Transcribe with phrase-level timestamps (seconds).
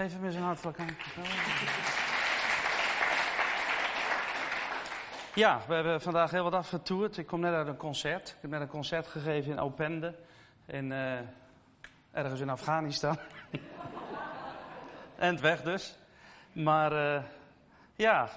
[0.00, 0.96] Geef hem eens een hartelijk aan.
[5.34, 7.16] Ja, we hebben vandaag heel wat afgetoerd.
[7.16, 8.28] Ik kom net uit een concert.
[8.28, 10.14] Ik heb net een concert gegeven in Opende.
[10.66, 11.18] In, uh,
[12.12, 13.18] ergens in Afghanistan.
[15.18, 15.98] en het weg dus.
[16.52, 17.22] Maar uh,
[17.94, 18.28] ja,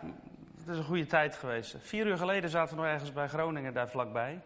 [0.58, 1.76] het is een goede tijd geweest.
[1.80, 4.40] Vier uur geleden zaten we nog ergens bij Groningen daar vlakbij.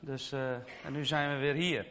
[0.00, 0.50] Dus, uh,
[0.84, 1.86] en nu zijn we weer hier.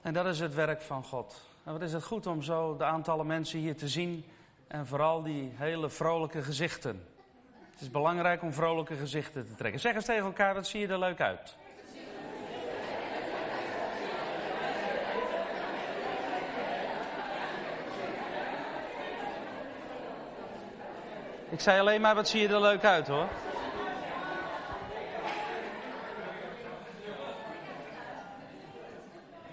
[0.00, 1.51] En dat is het werk van God.
[1.62, 4.24] Wat is het goed om zo de aantallen mensen hier te zien.
[4.66, 7.06] En vooral die hele vrolijke gezichten.
[7.70, 9.80] Het is belangrijk om vrolijke gezichten te trekken.
[9.80, 11.56] Zeg eens tegen elkaar, wat zie je er leuk uit?
[21.50, 23.28] Ik zei alleen maar, wat zie je er leuk uit hoor.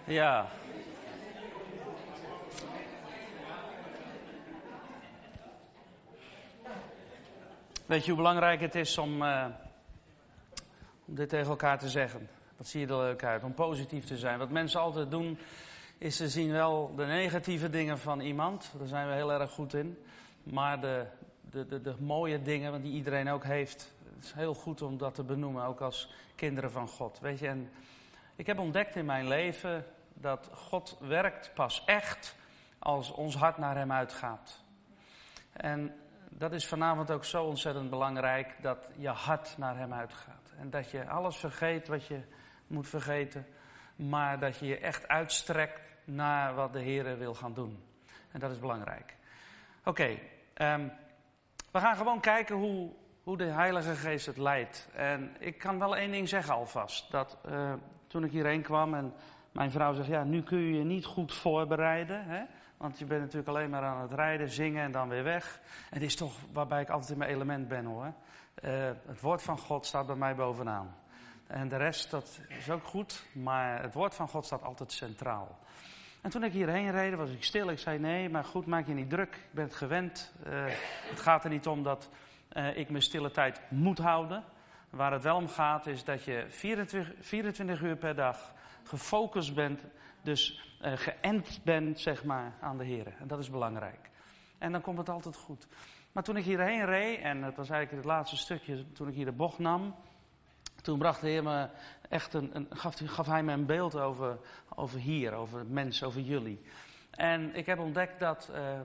[0.03, 0.47] Ja.
[7.89, 9.45] Weet je hoe belangrijk het is om, uh,
[11.05, 12.29] om dit tegen elkaar te zeggen?
[12.57, 13.43] Wat zie je er leuk uit?
[13.43, 14.39] Om positief te zijn.
[14.39, 15.39] Wat mensen altijd doen,
[15.97, 18.71] is ze zien wel de negatieve dingen van iemand.
[18.77, 19.97] Daar zijn we heel erg goed in.
[20.43, 21.05] Maar de,
[21.51, 23.93] de, de, mooie dingen die iedereen ook heeft.
[24.15, 27.19] Het is heel goed om dat te benoemen, ook als kinderen van God.
[27.19, 27.69] Weet je, en
[28.35, 32.35] ik heb ontdekt in mijn leven dat God werkt pas echt
[32.79, 34.63] als ons hart naar Hem uitgaat.
[35.51, 35.93] En
[36.29, 40.53] dat is vanavond ook zo ontzettend belangrijk, dat je hart naar Hem uitgaat.
[40.57, 42.21] En dat je alles vergeet wat je
[42.67, 43.45] moet vergeten,
[43.95, 47.83] maar dat je je echt uitstrekt naar wat de Heer wil gaan doen.
[48.31, 49.15] En dat is belangrijk.
[49.83, 50.19] Oké,
[50.55, 50.91] um,
[51.71, 52.91] we gaan gewoon kijken hoe,
[53.23, 54.89] hoe de Heilige Geest het leidt.
[54.93, 57.11] En ik kan wel één ding zeggen alvast.
[57.11, 57.73] Dat uh,
[58.07, 59.13] toen ik hierheen kwam en
[59.51, 62.25] mijn vrouw zegt, ja, nu kun je je niet goed voorbereiden.
[62.25, 62.43] Hè?
[62.77, 65.59] Want je bent natuurlijk alleen maar aan het rijden, zingen en dan weer weg.
[65.89, 68.13] En is toch waarbij ik altijd in mijn element ben hoor.
[68.63, 68.71] Uh,
[69.07, 70.95] het woord van God staat bij mij bovenaan.
[71.47, 73.25] En de rest, dat is ook goed.
[73.31, 75.59] Maar het woord van God staat altijd centraal.
[76.21, 77.69] En toen ik hierheen reed, was ik stil.
[77.69, 79.35] Ik zei: Nee, maar goed, maak je niet druk.
[79.35, 80.33] Ik ben het gewend.
[80.47, 80.65] Uh,
[81.09, 82.09] het gaat er niet om dat
[82.53, 84.43] uh, ik mijn stille tijd moet houden.
[84.89, 88.53] Waar het wel om gaat, is dat je 24, 24 uur per dag
[88.89, 89.81] gefocust bent.
[90.21, 93.15] Dus uh, geënt bent, zeg maar, aan de Heer.
[93.19, 94.09] En dat is belangrijk.
[94.57, 95.67] En dan komt het altijd goed.
[96.11, 99.25] Maar toen ik hierheen reed, en het was eigenlijk het laatste stukje, toen ik hier
[99.25, 99.95] de bocht nam.
[100.81, 101.69] Toen bracht de Heer me
[102.09, 104.39] echt een, een gaf, hij me een beeld over,
[104.75, 106.61] over hier, over mensen, over jullie.
[107.09, 108.79] En ik heb ontdekt dat uh,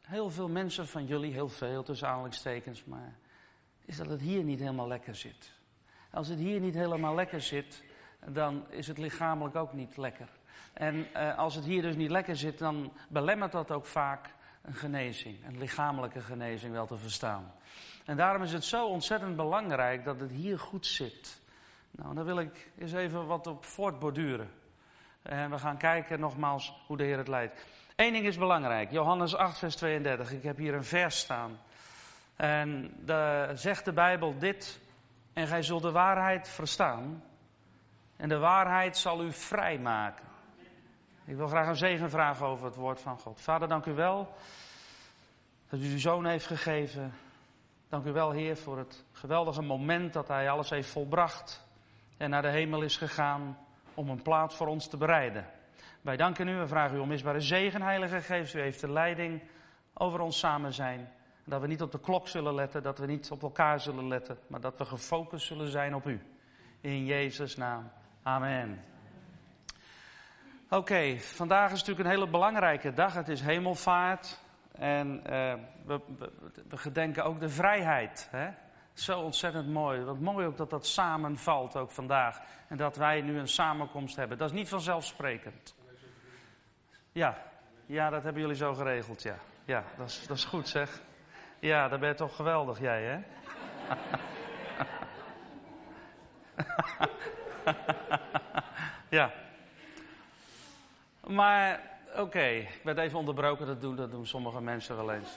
[0.00, 3.14] heel veel mensen van jullie, heel veel tussen aanhalingstekens, maar
[3.84, 5.52] is dat het hier niet helemaal lekker zit.
[6.10, 7.82] Als het hier niet helemaal lekker zit,
[8.26, 10.28] dan is het lichamelijk ook niet lekker.
[10.72, 14.74] En uh, als het hier dus niet lekker zit, dan belemmert dat ook vaak een
[14.74, 17.52] genezing, een lichamelijke genezing wel te verstaan.
[18.04, 21.40] En daarom is het zo ontzettend belangrijk dat het hier goed zit.
[21.90, 24.50] Nou, daar wil ik eens even wat op voortborduren.
[25.22, 27.66] En we gaan kijken nogmaals hoe de Heer het leidt.
[27.96, 28.90] Eén ding is belangrijk.
[28.90, 30.32] Johannes 8, vers 32.
[30.32, 31.58] Ik heb hier een vers staan.
[32.36, 34.80] En daar zegt de Bijbel dit.
[35.32, 37.22] En gij zult de waarheid verstaan.
[38.22, 40.24] En de waarheid zal u vrijmaken.
[41.24, 43.40] Ik wil graag een zegen vragen over het woord van God.
[43.40, 44.34] Vader, dank u wel
[45.68, 47.14] dat u uw zoon heeft gegeven.
[47.88, 51.66] Dank u wel, Heer, voor het geweldige moment dat hij alles heeft volbracht
[52.16, 53.58] en naar de hemel is gegaan
[53.94, 55.46] om een plaats voor ons te bereiden.
[56.00, 58.54] Wij danken u en vragen u om misbare zegen, Heilige Geest.
[58.54, 59.42] U heeft de leiding
[59.94, 61.12] over ons samen zijn.
[61.44, 64.38] Dat we niet op de klok zullen letten, dat we niet op elkaar zullen letten,
[64.46, 66.20] maar dat we gefocust zullen zijn op u.
[66.80, 67.90] In Jezus' naam.
[68.22, 68.84] Amen.
[70.68, 73.14] Oké, vandaag is natuurlijk een hele belangrijke dag.
[73.14, 74.38] Het is hemelvaart.
[74.72, 76.30] En we, we,
[76.68, 78.28] we, gedenken ook de vrijheid.
[78.30, 78.50] Hè?
[78.92, 80.00] Zo ontzettend mooi.
[80.00, 82.40] Wat mooi ook dat dat samenvalt ook vandaag.
[82.68, 84.38] En dat wij nu een samenkomst hebben.
[84.38, 85.74] Dat is niet vanzelfsprekend.
[87.12, 87.38] Ja,
[87.86, 89.36] ja dat hebben jullie zo geregeld, ja.
[89.64, 91.00] Ja, dat is, dat is goed zeg.
[91.58, 93.18] Ja, dan ben je toch geweldig jij, hè?
[99.18, 99.32] ja.
[101.26, 101.80] Maar,
[102.16, 103.66] oké, ik werd even onderbroken.
[103.66, 105.30] Dat doen, dat doen sommige mensen wel eens.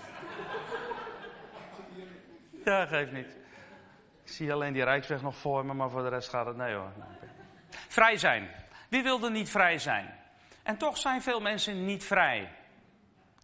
[2.66, 3.38] Ja, geeft niet.
[4.24, 6.74] Ik zie alleen die Rijksweg nog voor me, maar voor de rest gaat het nee
[6.74, 6.92] hoor.
[7.70, 8.50] Vrij zijn.
[8.90, 10.14] Wie wilde niet vrij zijn?
[10.64, 12.50] En toch zijn veel mensen niet vrij.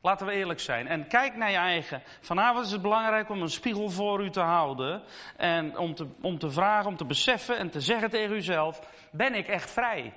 [0.01, 0.87] Laten we eerlijk zijn.
[0.87, 2.01] En kijk naar je eigen.
[2.19, 5.01] Vanavond is het belangrijk om een spiegel voor u te houden.
[5.37, 8.81] En om te, om te vragen, om te beseffen en te zeggen tegen uzelf:
[9.11, 10.13] ben ik echt vrij?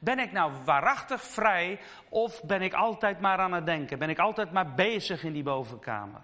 [0.00, 3.98] Ben ik nou waarachtig vrij of ben ik altijd maar aan het denken?
[3.98, 6.20] Ben ik altijd maar bezig in die bovenkamer?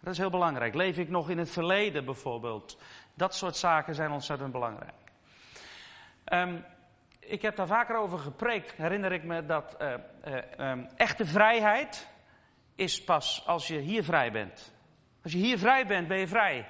[0.00, 0.74] Dat is heel belangrijk.
[0.74, 2.78] Leef ik nog in het verleden bijvoorbeeld?
[3.14, 4.92] Dat soort zaken zijn ontzettend belangrijk.
[6.32, 6.64] Um,
[7.18, 8.76] ik heb daar vaker over gepreekt.
[8.76, 9.94] Herinner ik me dat uh,
[10.58, 12.08] uh, um, echte vrijheid
[12.74, 14.72] is pas als je hier vrij bent.
[15.22, 16.66] Als je hier vrij bent, ben je vrij.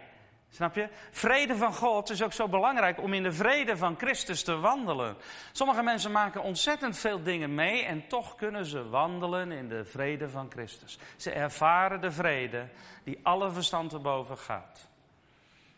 [0.54, 0.88] Snap je?
[1.10, 5.16] Vrede van God is ook zo belangrijk om in de vrede van Christus te wandelen.
[5.52, 10.28] Sommige mensen maken ontzettend veel dingen mee en toch kunnen ze wandelen in de vrede
[10.28, 10.98] van Christus.
[11.16, 12.68] Ze ervaren de vrede
[13.04, 14.88] die alle verstand erboven gaat.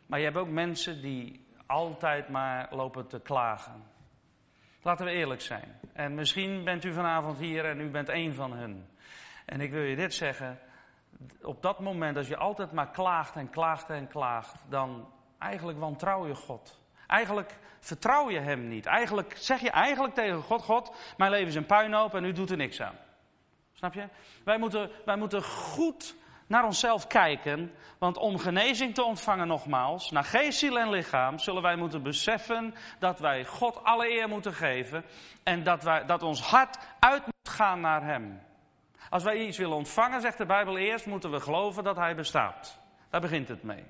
[0.07, 3.85] Maar je hebt ook mensen die altijd maar lopen te klagen.
[4.83, 5.81] Laten we eerlijk zijn.
[5.93, 8.89] En misschien bent u vanavond hier en u bent één van hen.
[9.47, 10.59] En ik wil je dit zeggen
[11.43, 16.27] op dat moment, als je altijd maar klaagt en klaagt en klaagt, dan eigenlijk wantrouw
[16.27, 16.81] je God.
[17.07, 18.87] Eigenlijk vertrouw je Hem niet.
[18.87, 22.51] Eigenlijk zeg je eigenlijk tegen God: God, mijn leven is een puinhoop en u doet
[22.51, 22.97] er niks aan.
[23.73, 24.09] Snap je?
[24.45, 26.17] Wij moeten, wij moeten goed
[26.47, 31.63] naar onszelf kijken, want om genezing te ontvangen, nogmaals, naar geest, ziel en lichaam, zullen
[31.63, 35.05] wij moeten beseffen dat wij God alle eer moeten geven
[35.43, 38.41] en dat, wij, dat ons hart uit moet gaan naar Hem.
[39.11, 42.79] Als wij iets willen ontvangen, zegt de Bijbel eerst, moeten we geloven dat Hij bestaat.
[43.11, 43.85] Daar begint het mee.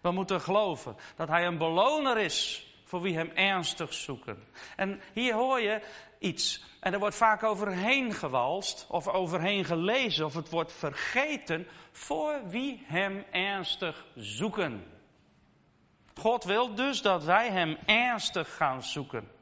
[0.00, 4.44] We moeten geloven dat Hij een beloner is voor wie Hem ernstig zoeken.
[4.76, 5.82] En hier hoor je
[6.18, 6.64] iets.
[6.80, 12.82] En er wordt vaak overheen gewalst, of overheen gelezen, of het wordt vergeten voor wie
[12.86, 14.84] Hem ernstig zoeken.
[16.14, 19.33] God wil dus dat wij Hem ernstig gaan zoeken.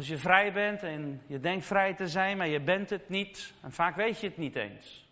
[0.00, 3.52] Als je vrij bent en je denkt vrij te zijn, maar je bent het niet.
[3.62, 5.08] En vaak weet je het niet eens.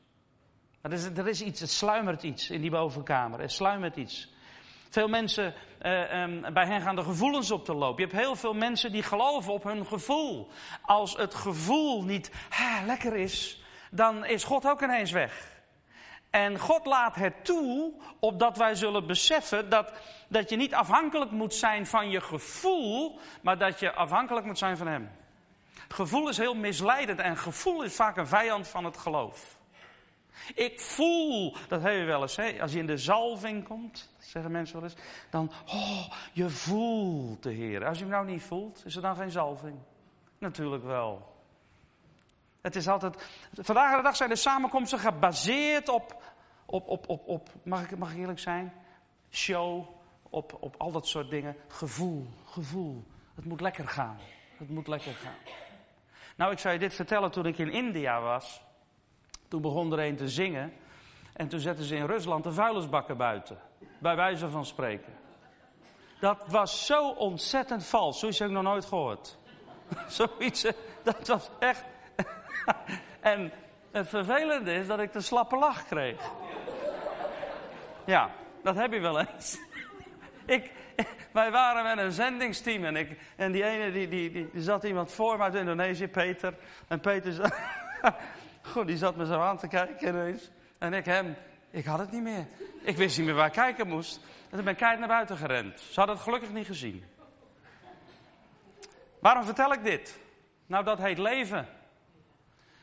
[0.81, 3.41] Er is, er is iets, het sluimert iets in die bovenkamer.
[3.41, 4.33] Er sluimert iets.
[4.91, 8.03] Veel mensen, uh, um, bij hen gaan de gevoelens op te lopen.
[8.03, 10.49] Je hebt heel veel mensen die geloven op hun gevoel.
[10.83, 12.31] Als het gevoel niet
[12.87, 15.58] lekker is, dan is God ook ineens weg.
[16.31, 19.93] En God laat het toe, opdat wij zullen beseffen dat,
[20.29, 24.77] dat je niet afhankelijk moet zijn van je gevoel, maar dat je afhankelijk moet zijn
[24.77, 25.11] van Hem.
[25.89, 29.59] Gevoel is heel misleidend en gevoel is vaak een vijand van het geloof.
[30.55, 32.57] Ik voel, dat heb je wel eens, hè?
[32.61, 34.99] als je in de zalving komt, zeggen mensen wel eens,
[35.31, 37.87] dan, oh, je voelt de Heer.
[37.87, 39.77] Als je hem nou niet voelt, is er dan geen zalving?
[40.39, 41.38] Natuurlijk wel.
[42.63, 46.23] Het is altijd, vandaag de dag zijn de samenkomsten gebaseerd op,
[46.67, 48.73] op, op, op, op mag, ik, mag ik eerlijk zijn,
[49.31, 49.87] show,
[50.31, 51.57] op, op al dat soort dingen.
[51.69, 53.05] Gevoel, gevoel.
[53.35, 54.19] Het moet lekker gaan.
[54.57, 55.37] Het moet lekker gaan.
[56.37, 58.63] Nou, ik zou je dit vertellen toen ik in India was.
[59.49, 60.73] Toen begon er een te zingen.
[61.33, 63.59] En toen zetten ze in Rusland de vuilnisbakken buiten.
[63.99, 65.13] Bij wijze van spreken.
[66.21, 68.19] Dat was zo ontzettend vals.
[68.19, 69.39] Zoiets heb ik nog nooit gehoord.
[70.09, 70.67] Zoiets,
[71.03, 71.85] dat was echt
[73.21, 73.53] en
[73.91, 76.31] het vervelende is dat ik de slappe lach kreeg.
[78.05, 78.31] Ja,
[78.63, 79.59] dat heb je wel eens.
[80.47, 80.73] Ik,
[81.33, 85.13] wij waren met een zendingsteam en, ik, en die ene die, die, die, zat iemand
[85.13, 86.55] voor me uit Indonesië, Peter.
[86.89, 87.55] En Peter zat,
[88.73, 90.51] goed, die zat me zo aan te kijken ineens.
[90.79, 91.37] En ik hem,
[91.71, 92.47] ik had het niet meer.
[92.83, 94.21] Ik wist niet meer waar ik kijken moest.
[94.51, 95.81] En toen ben ik keihard naar buiten gerend.
[95.81, 97.05] Ze hadden het gelukkig niet gezien.
[99.21, 100.19] Waarom vertel ik dit?
[100.67, 101.69] Nou, dat heet leven.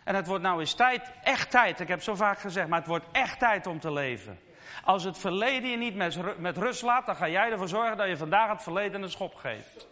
[0.05, 1.79] En het wordt nou eens tijd, echt tijd.
[1.79, 4.39] Ik heb zo vaak gezegd, maar het wordt echt tijd om te leven.
[4.83, 8.07] Als het verleden je niet met, met rust laat, dan ga jij ervoor zorgen dat
[8.07, 9.87] je vandaag het verleden een schop geeft.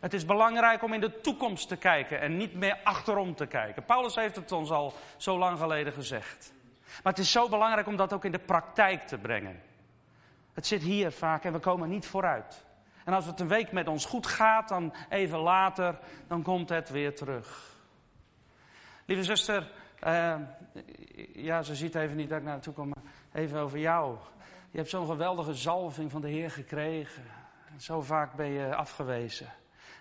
[0.00, 3.84] Het is belangrijk om in de toekomst te kijken en niet meer achterom te kijken.
[3.84, 6.52] Paulus heeft het ons al zo lang geleden gezegd.
[7.02, 9.62] Maar het is zo belangrijk om dat ook in de praktijk te brengen.
[10.52, 12.64] Het zit hier vaak en we komen niet vooruit.
[13.04, 16.90] En als het een week met ons goed gaat, dan even later, dan komt het
[16.90, 17.77] weer terug.
[19.08, 19.70] Lieve zuster,
[20.06, 20.36] uh,
[21.32, 24.18] ja, ze ziet even niet dat ik naartoe kom, maar even over jou.
[24.70, 27.24] Je hebt zo'n geweldige zalving van de Heer gekregen.
[27.76, 29.52] Zo vaak ben je afgewezen.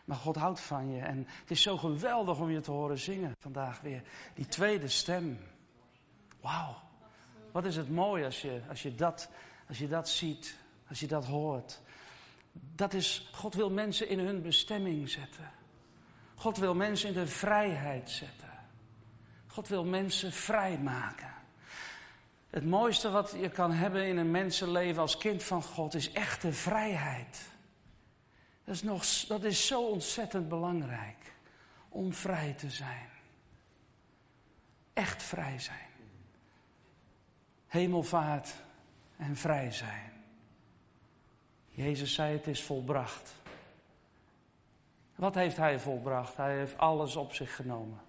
[0.06, 1.02] Maar God houdt van je.
[1.02, 4.02] En het is zo geweldig om je te horen zingen vandaag weer.
[4.34, 5.40] Die tweede stem.
[6.42, 6.76] Wauw.
[7.52, 9.30] Wat is het mooi als je, als, je dat,
[9.68, 10.58] als je dat ziet.
[10.90, 11.82] Als je dat hoort.
[12.52, 15.52] Dat is, God wil mensen in hun bestemming zetten.
[16.36, 18.47] God wil mensen in de vrijheid zetten.
[19.58, 21.34] God wil mensen vrijmaken.
[22.50, 26.54] Het mooiste wat je kan hebben in een mensenleven als kind van God is echte
[26.54, 27.50] vrijheid.
[28.64, 31.34] Dat is, nog, dat is zo ontzettend belangrijk
[31.90, 33.10] om vrij te zijn.
[34.94, 35.90] Echt vrij zijn.
[37.68, 38.54] Hemelvaart
[39.18, 40.12] en vrij zijn.
[41.70, 43.36] Jezus zei: Het is volbracht.
[45.16, 46.38] Wat heeft hij volbracht?
[46.38, 48.06] Hij heeft alles op zich genomen.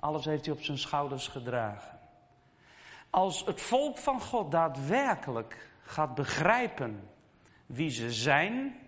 [0.00, 1.98] Alles heeft hij op zijn schouders gedragen.
[3.10, 7.08] Als het volk van God daadwerkelijk gaat begrijpen
[7.66, 8.78] wie ze zijn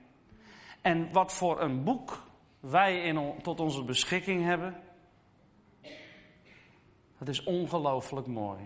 [0.80, 2.22] en wat voor een boek
[2.60, 4.82] wij in, tot onze beschikking hebben,
[7.18, 8.60] dat is ongelooflijk mooi.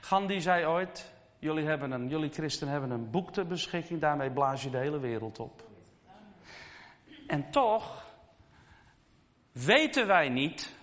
[0.00, 4.62] Gandhi zei ooit: jullie, hebben een, jullie christenen hebben een boek ter beschikking, daarmee blaas
[4.62, 5.64] je de hele wereld op.
[7.26, 8.04] En toch
[9.52, 10.75] weten wij niet,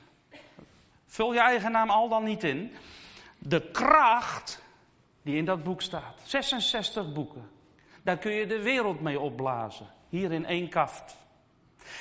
[1.14, 2.76] vul je eigen naam al dan niet in,
[3.40, 4.64] de kracht
[5.24, 6.22] die in dat boek staat.
[6.24, 7.50] 66 boeken.
[8.04, 9.88] Daar kun je de wereld mee opblazen.
[10.10, 11.18] Hier in één kaft.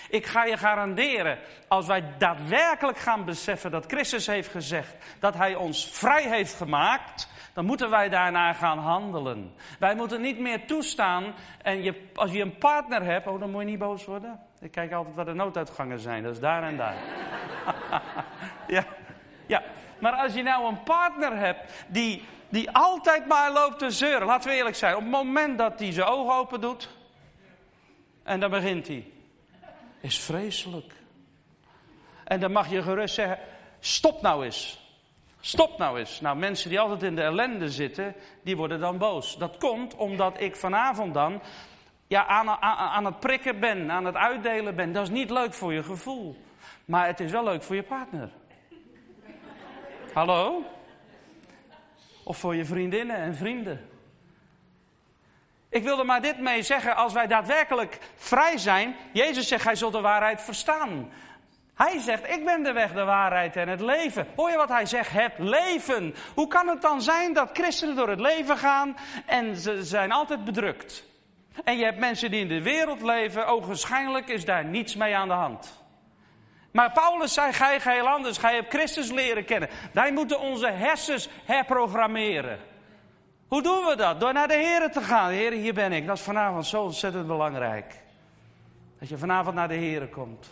[0.08, 1.38] Ik ga je garanderen,
[1.68, 7.28] als wij daadwerkelijk gaan beseffen dat Christus heeft gezegd dat Hij ons vrij heeft gemaakt,
[7.54, 9.54] dan moeten wij daarna gaan handelen.
[9.78, 13.60] Wij moeten niet meer toestaan, en je, als je een partner hebt, oh dan moet
[13.60, 14.40] je niet boos worden.
[14.60, 16.96] Ik kijk altijd waar de nooduitgangen zijn, dat is daar en daar.
[18.76, 18.84] ja,
[19.52, 19.62] ja,
[19.98, 24.50] maar als je nou een partner hebt die, die altijd maar loopt te zeuren, laten
[24.50, 26.88] we eerlijk zijn, op het moment dat hij zijn ogen open doet,
[28.22, 29.06] en dan begint hij
[30.02, 30.92] is vreselijk.
[32.24, 33.38] En dan mag je gerust zeggen:
[33.80, 34.80] stop nou eens.
[35.40, 36.20] Stop nou eens.
[36.20, 39.36] Nou, mensen die altijd in de ellende zitten, die worden dan boos.
[39.38, 41.42] Dat komt omdat ik vanavond dan
[42.06, 44.92] ja, aan, aan, aan het prikken ben, aan het uitdelen ben.
[44.92, 46.36] Dat is niet leuk voor je gevoel.
[46.84, 48.30] Maar het is wel leuk voor je partner.
[50.12, 50.64] Hallo?
[52.24, 53.88] Of voor je vriendinnen en vrienden.
[55.68, 59.92] Ik wilde maar dit mee zeggen, als wij daadwerkelijk vrij zijn, Jezus zegt, hij zult
[59.92, 61.12] de waarheid verstaan.
[61.74, 64.26] Hij zegt, ik ben de weg, de waarheid en het leven.
[64.36, 65.12] Hoor je wat hij zegt?
[65.12, 66.14] Het leven.
[66.34, 70.44] Hoe kan het dan zijn dat christenen door het leven gaan en ze zijn altijd
[70.44, 71.04] bedrukt?
[71.64, 75.28] En je hebt mensen die in de wereld leven, ogenschijnlijk is daar niets mee aan
[75.28, 75.81] de hand.
[76.72, 79.68] Maar Paulus zei, gij geheel anders, gij hebt Christus leren kennen.
[79.92, 82.58] Wij moeten onze hersens herprogrammeren.
[83.48, 84.20] Hoe doen we dat?
[84.20, 85.30] Door naar de Heer te gaan.
[85.30, 86.06] Heer, hier ben ik.
[86.06, 87.94] Dat is vanavond zo ontzettend belangrijk.
[88.98, 90.50] Dat je vanavond naar de Heer komt.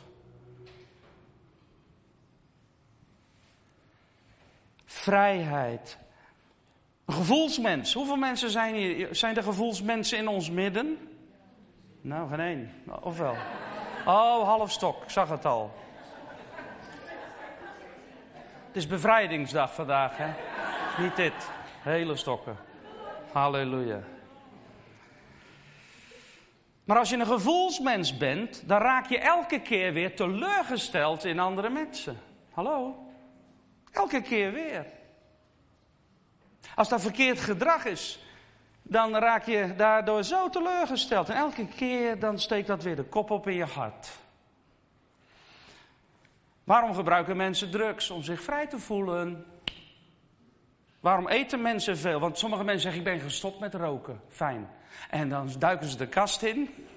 [4.85, 5.99] Vrijheid.
[7.07, 7.93] Gevoelsmens.
[7.93, 9.15] Hoeveel mensen zijn hier?
[9.15, 11.09] Zijn er gevoelsmensen in ons midden?
[12.01, 12.73] Nou, geen één.
[13.01, 13.37] Of wel?
[14.07, 15.03] Oh, half stok.
[15.03, 15.73] Ik zag het al.
[18.71, 20.33] Het is bevrijdingsdag vandaag, hè?
[21.03, 21.51] Niet dit.
[21.83, 22.57] Hele stokken.
[23.33, 24.01] Halleluja.
[26.85, 31.71] Maar als je een gevoelsmens bent, dan raak je elke keer weer teleurgesteld in andere
[31.71, 32.19] mensen.
[32.53, 33.07] Hallo?
[33.93, 34.87] Elke keer weer.
[36.75, 38.25] Als dat verkeerd gedrag is,
[38.83, 41.29] dan raak je daardoor zo teleurgesteld.
[41.29, 44.20] En elke keer dan steekt dat weer de kop op in je hart.
[46.65, 48.11] Waarom gebruiken mensen drugs?
[48.11, 49.47] Om zich vrij te voelen.
[51.01, 52.21] Waarom eten mensen veel?
[52.21, 54.21] Want sommige mensen zeggen: Ik ben gestopt met roken.
[54.29, 54.69] Fijn.
[55.11, 56.89] En dan duiken ze de kast in.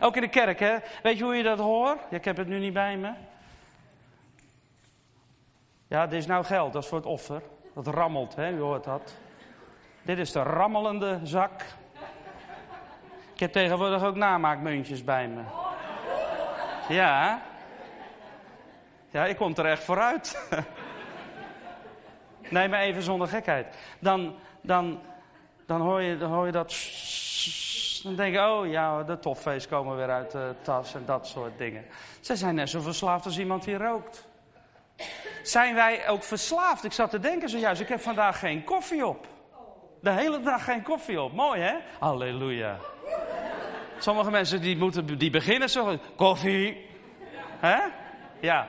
[0.00, 0.76] Ook in de kerk, hè?
[1.02, 2.00] Weet je hoe je dat hoort?
[2.10, 3.12] Ja, ik heb het nu niet bij me.
[5.88, 7.42] Ja, dit is nou geld, dat is voor het offer.
[7.74, 8.50] Dat rammelt, hè?
[8.50, 9.16] U hoort dat.
[10.02, 11.62] Dit is de rammelende zak.
[13.32, 15.42] Ik heb tegenwoordig ook namaakmuntjes bij me.
[16.88, 17.42] Ja.
[19.16, 20.36] Ja, ik kom er echt vooruit.
[22.48, 23.76] Nee, maar even zonder gekheid.
[23.98, 25.00] Dan, dan,
[25.66, 26.74] dan, hoor, je, dan hoor je dat.
[28.02, 31.58] Dan denk je, oh ja, de toffees komen weer uit de tas en dat soort
[31.58, 31.84] dingen.
[32.20, 34.28] Ze zijn net zo verslaafd als iemand die rookt.
[35.42, 36.84] Zijn wij ook verslaafd?
[36.84, 39.26] Ik zat te denken zojuist, ik heb vandaag geen koffie op.
[40.00, 41.32] De hele dag geen koffie op.
[41.32, 41.76] Mooi hè?
[41.98, 42.76] Halleluja.
[43.98, 45.98] Sommige mensen die, moeten, die beginnen zo.
[46.16, 46.86] Koffie.
[47.58, 47.78] Hè?
[48.40, 48.68] Ja.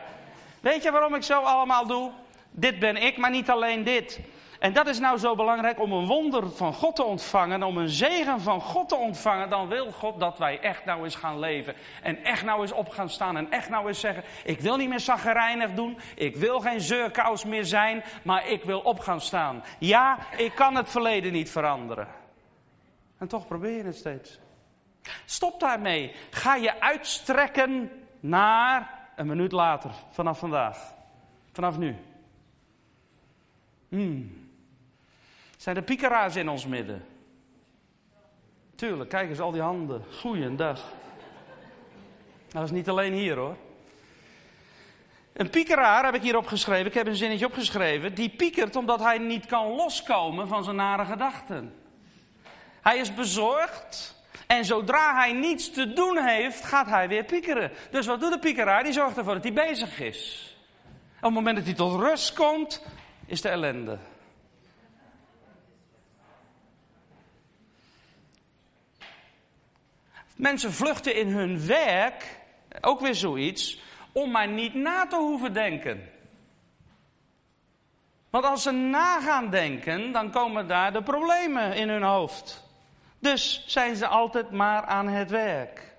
[0.61, 2.11] Weet je waarom ik zo allemaal doe?
[2.51, 4.19] Dit ben ik, maar niet alleen dit.
[4.59, 7.89] En dat is nou zo belangrijk om een wonder van God te ontvangen, om een
[7.89, 9.49] zegen van God te ontvangen.
[9.49, 11.73] Dan wil God dat wij echt nou eens gaan leven.
[12.01, 13.37] En echt nou eens op gaan staan.
[13.37, 15.99] En echt nou eens zeggen: Ik wil niet meer zaggerijnig doen.
[16.15, 18.03] Ik wil geen zeurkous meer zijn.
[18.23, 19.63] Maar ik wil op gaan staan.
[19.79, 22.07] Ja, ik kan het verleden niet veranderen.
[23.17, 24.39] En toch probeer je het steeds.
[25.25, 26.11] Stop daarmee.
[26.29, 30.93] Ga je uitstrekken naar een minuut later, vanaf vandaag.
[31.51, 31.95] Vanaf nu.
[33.89, 34.49] Hmm.
[35.57, 37.05] Zijn er piekeraars in ons midden?
[38.75, 40.03] Tuurlijk, kijk eens al die handen.
[40.19, 40.83] Goeiedag.
[42.47, 43.55] Dat is niet alleen hier hoor.
[45.33, 48.15] Een piekeraar heb ik hier opgeschreven, ik heb een zinnetje opgeschreven.
[48.15, 51.73] Die piekert omdat hij niet kan loskomen van zijn nare gedachten.
[52.81, 54.15] Hij is bezorgd
[54.47, 57.71] En zodra hij niets te doen heeft, gaat hij weer piekeren.
[57.91, 58.83] Dus wat doet de piekeraar?
[58.83, 60.55] Die zorgt ervoor dat hij bezig is.
[61.17, 62.85] Op het moment dat hij tot rust komt,
[63.25, 63.97] is de ellende.
[70.35, 72.39] Mensen vluchten in hun werk,
[72.81, 76.09] ook weer zoiets, om maar niet na te hoeven denken.
[78.29, 82.66] Want als ze na gaan denken, dan komen daar de problemen in hun hoofd.
[83.19, 85.95] Dus zijn ze altijd maar aan het werk.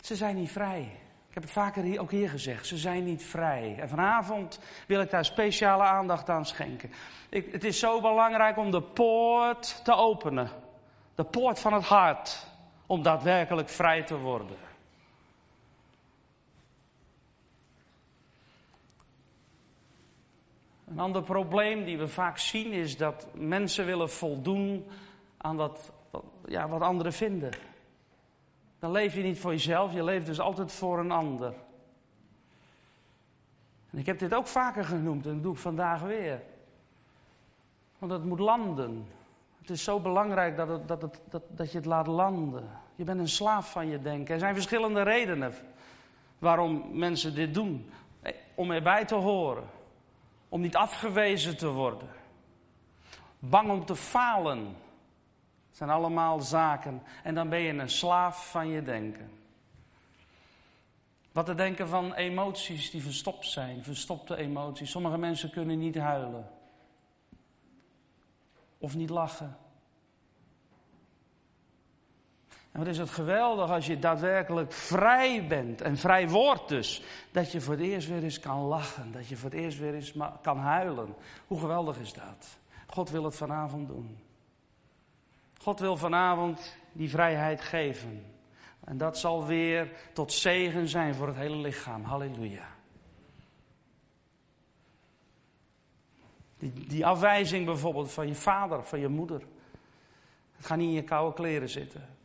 [0.00, 0.80] Ze zijn niet vrij.
[1.28, 2.66] Ik heb het vaker hier, ook hier gezegd.
[2.66, 3.76] Ze zijn niet vrij.
[3.78, 6.92] En vanavond wil ik daar speciale aandacht aan schenken.
[7.28, 10.50] Ik, het is zo belangrijk om de poort te openen.
[11.14, 12.46] De poort van het hart.
[12.86, 14.56] Om daadwerkelijk vrij te worden.
[20.90, 24.86] Een ander probleem die we vaak zien is dat mensen willen voldoen
[25.36, 25.92] aan wat,
[26.46, 27.50] ja, wat anderen vinden.
[28.78, 31.54] Dan leef je niet voor jezelf, je leeft dus altijd voor een ander.
[33.90, 36.42] En ik heb dit ook vaker genoemd en dat doe ik vandaag weer.
[37.98, 39.06] Want het moet landen.
[39.60, 42.68] Het is zo belangrijk dat, dat, dat, dat je het laat landen.
[42.94, 44.34] Je bent een slaaf van je denken.
[44.34, 45.54] Er zijn verschillende redenen
[46.38, 47.90] waarom mensen dit doen.
[48.54, 49.78] Om erbij te horen.
[50.50, 52.08] Om niet afgewezen te worden.
[53.38, 54.58] Bang om te falen.
[55.68, 57.02] Het zijn allemaal zaken.
[57.22, 59.30] En dan ben je een slaaf van je denken.
[61.32, 64.90] Wat te denken van emoties die verstopt zijn, verstopte emoties.
[64.90, 66.50] Sommige mensen kunnen niet huilen.
[68.78, 69.56] Of niet lachen.
[72.72, 77.02] En wat is het geweldig als je daadwerkelijk vrij bent en vrij wordt dus.
[77.30, 79.94] Dat je voor het eerst weer eens kan lachen, dat je voor het eerst weer
[79.94, 81.14] eens kan huilen.
[81.46, 82.58] Hoe geweldig is dat?
[82.86, 84.18] God wil het vanavond doen.
[85.58, 88.24] God wil vanavond die vrijheid geven.
[88.84, 92.04] En dat zal weer tot zegen zijn voor het hele lichaam.
[92.04, 92.68] Halleluja.
[96.58, 99.42] Die, die afwijzing bijvoorbeeld van je vader, van je moeder.
[100.56, 102.18] Het gaat niet in je koude kleren zitten.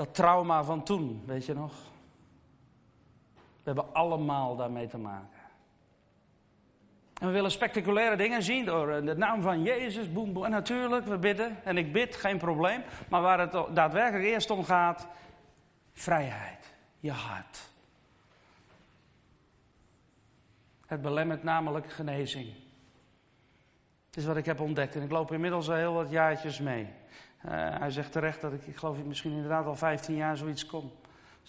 [0.00, 1.72] Dat trauma van toen, weet je nog?
[3.34, 5.38] We hebben allemaal daarmee te maken.
[7.20, 10.44] En we willen spectaculaire dingen zien door eh, de naam van Jezus, boem, boem.
[10.44, 11.64] En natuurlijk, we bidden.
[11.64, 12.82] En ik bid, geen probleem.
[13.08, 15.06] Maar waar het daadwerkelijk eerst om gaat,
[15.92, 16.74] vrijheid.
[17.00, 17.70] Je hart.
[20.86, 22.48] Het belemmert namelijk genezing.
[24.06, 24.94] Het is wat ik heb ontdekt.
[24.94, 26.88] En ik loop inmiddels al heel wat jaartjes mee.
[27.46, 30.92] Uh, hij zegt terecht dat ik, ik geloof misschien inderdaad al 15 jaar zoiets kom.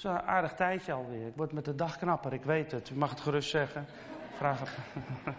[0.02, 1.28] Een aardig tijdje alweer.
[1.28, 2.90] Ik word met de dag knapper, ik weet het.
[2.90, 3.86] U mag het gerust zeggen.
[4.38, 4.70] Vraag het.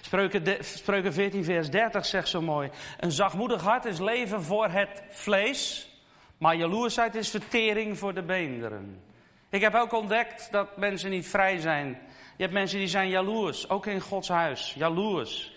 [0.00, 2.70] Spreuken, Spreuken 14, vers 30 zegt zo mooi.
[3.00, 5.90] Een zachtmoedig hart is leven voor het vlees,
[6.38, 9.02] maar jaloersheid is vertering voor de beenderen.
[9.48, 11.88] Ik heb ook ontdekt dat mensen niet vrij zijn.
[12.36, 15.54] Je hebt mensen die zijn jaloers, ook in Gods huis, jaloers.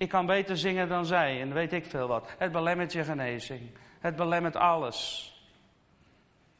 [0.00, 2.34] Ik kan beter zingen dan zij en weet ik veel wat.
[2.38, 3.70] Het belemmert je genezing.
[3.98, 5.28] Het belemmert alles.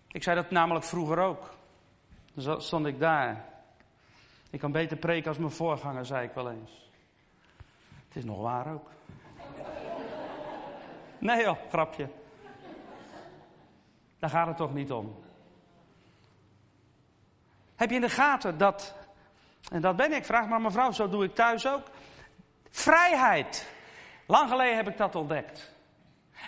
[0.09, 1.55] Ik zei dat namelijk vroeger ook.
[2.35, 3.44] Dan stond ik daar.
[4.50, 6.90] Ik kan beter preken als mijn voorganger, zei ik wel eens.
[8.09, 8.90] Het is nog waar ook.
[11.18, 12.09] Nee joh, grapje.
[14.18, 15.18] Daar gaat het toch niet om.
[17.76, 18.96] Heb je in de gaten dat,
[19.72, 21.83] en dat ben ik, vraag maar mevrouw, zo doe ik thuis ook.
[22.70, 23.66] Vrijheid.
[24.26, 25.72] Lang geleden heb ik dat ontdekt.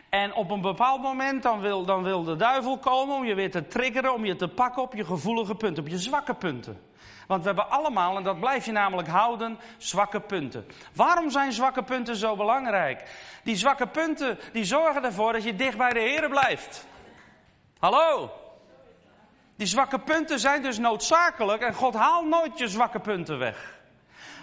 [0.09, 3.51] En op een bepaald moment dan wil, dan wil de duivel komen om je weer
[3.51, 6.81] te triggeren, om je te pakken op je gevoelige punten, op je zwakke punten.
[7.27, 10.67] Want we hebben allemaal, en dat blijf je namelijk houden, zwakke punten.
[10.95, 13.11] Waarom zijn zwakke punten zo belangrijk?
[13.43, 16.87] Die zwakke punten die zorgen ervoor dat je dicht bij de Heer blijft.
[17.79, 18.31] Hallo?
[19.57, 23.82] Die zwakke punten zijn dus noodzakelijk en God haalt nooit je zwakke punten weg.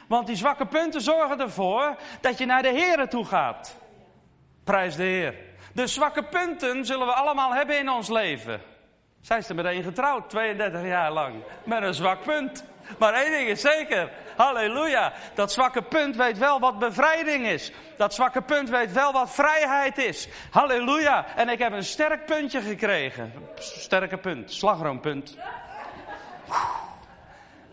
[0.09, 3.75] Want die zwakke punten zorgen ervoor dat je naar de Heer toe gaat.
[4.63, 5.35] Prijs de Heer.
[5.73, 8.61] De zwakke punten zullen we allemaal hebben in ons leven.
[9.21, 11.35] Zij is er meteen getrouwd, 32 jaar lang.
[11.63, 12.63] Met een zwak punt.
[12.97, 14.11] Maar één ding is zeker.
[14.35, 15.13] Halleluja.
[15.33, 17.71] Dat zwakke punt weet wel wat bevrijding is.
[17.97, 20.27] Dat zwakke punt weet wel wat vrijheid is.
[20.51, 21.25] Halleluja.
[21.35, 23.33] En ik heb een sterk puntje gekregen.
[23.55, 24.51] Sterke punt.
[24.51, 25.37] Slagroompunt.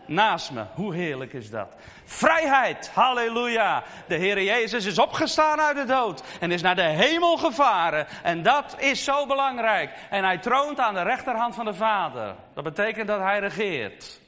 [0.05, 0.63] Naast me.
[0.73, 1.75] Hoe heerlijk is dat?
[2.09, 2.89] Vrijheid.
[2.89, 3.83] Halleluja.
[4.07, 6.23] De Heer Jezus is opgestaan uit de dood.
[6.39, 8.07] En is naar de hemel gevaren.
[8.23, 9.91] En dat is zo belangrijk.
[10.09, 12.35] En hij troont aan de rechterhand van de Vader.
[12.53, 14.21] Dat betekent dat hij regeert.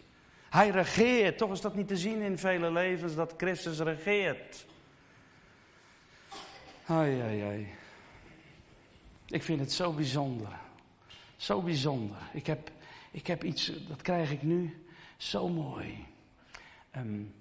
[0.49, 1.37] Hij regeert.
[1.37, 4.65] Toch is dat niet te zien in vele levens dat Christus regeert.
[6.85, 7.73] Ai, ai, ai.
[9.27, 10.49] Ik vind het zo bijzonder.
[11.35, 12.17] Zo bijzonder.
[12.31, 12.71] Ik heb,
[13.11, 14.85] ik heb iets, dat krijg ik nu,
[15.17, 16.07] zo mooi.
[16.97, 17.38] Um,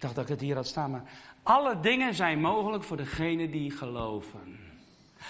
[0.00, 1.02] ik dacht dat ik het hier had staan, maar
[1.42, 4.58] alle dingen zijn mogelijk voor degenen die geloven.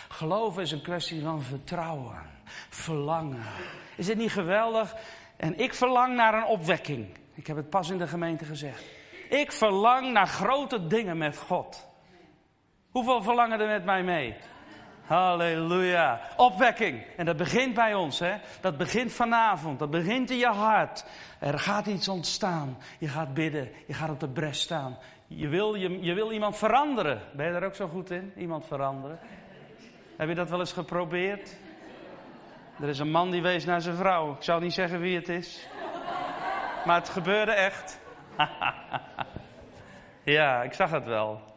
[0.09, 2.31] Geloven is een kwestie van vertrouwen,
[2.69, 3.43] verlangen.
[3.97, 4.95] Is het niet geweldig?
[5.37, 7.07] En ik verlang naar een opwekking.
[7.35, 8.85] Ik heb het pas in de gemeente gezegd.
[9.29, 11.89] Ik verlang naar grote dingen met God.
[12.91, 14.37] Hoeveel verlangen er met mij mee?
[15.11, 16.21] Halleluja.
[16.37, 17.03] Opwekking.
[17.17, 18.37] En dat begint bij ons, hè?
[18.61, 19.79] Dat begint vanavond.
[19.79, 21.05] Dat begint in je hart.
[21.39, 22.79] Er gaat iets ontstaan.
[22.99, 23.71] Je gaat bidden.
[23.87, 24.99] Je gaat op de bres staan.
[25.27, 27.21] Je wil, je, je wil iemand veranderen.
[27.33, 28.33] Ben je daar ook zo goed in?
[28.37, 29.19] Iemand veranderen?
[30.17, 31.57] Heb je dat wel eens geprobeerd?
[32.81, 34.33] Er is een man die wees naar zijn vrouw.
[34.33, 35.69] Ik zou niet zeggen wie het is.
[36.85, 38.01] Maar het gebeurde echt.
[40.39, 41.50] ja, ik zag het wel.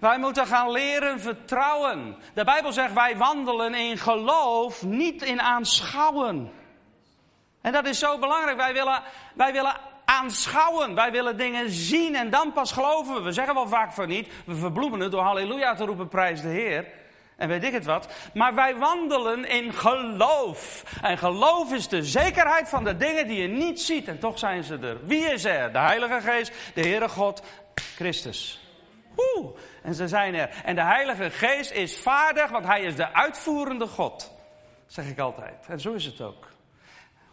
[0.00, 2.16] Wij moeten gaan leren vertrouwen.
[2.34, 6.52] De Bijbel zegt wij wandelen in geloof, niet in aanschouwen.
[7.60, 8.56] En dat is zo belangrijk.
[8.56, 9.02] Wij willen,
[9.34, 10.94] wij willen aanschouwen.
[10.94, 13.20] Wij willen dingen zien en dan pas geloven we.
[13.20, 14.28] We zeggen wel vaak van niet.
[14.46, 16.86] We verbloemen het door halleluja te roepen, prijs de Heer.
[17.36, 18.08] En weet ik het wat.
[18.34, 20.84] Maar wij wandelen in geloof.
[21.02, 24.08] En geloof is de zekerheid van de dingen die je niet ziet.
[24.08, 25.06] En toch zijn ze er.
[25.06, 25.72] Wie is er?
[25.72, 27.42] De Heilige Geest, de Heere God,
[27.74, 28.69] Christus.
[29.16, 30.60] Oeh, en ze zijn er.
[30.64, 34.32] En de Heilige Geest is vaardig, want Hij is de uitvoerende God.
[34.86, 35.66] zeg ik altijd.
[35.68, 36.48] En zo is het ook.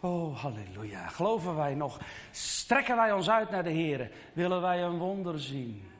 [0.00, 1.06] Oh, halleluja.
[1.08, 1.98] Geloven wij nog?
[2.30, 4.10] Strekken wij ons uit naar de Heer?
[4.32, 5.90] Willen wij een wonder zien?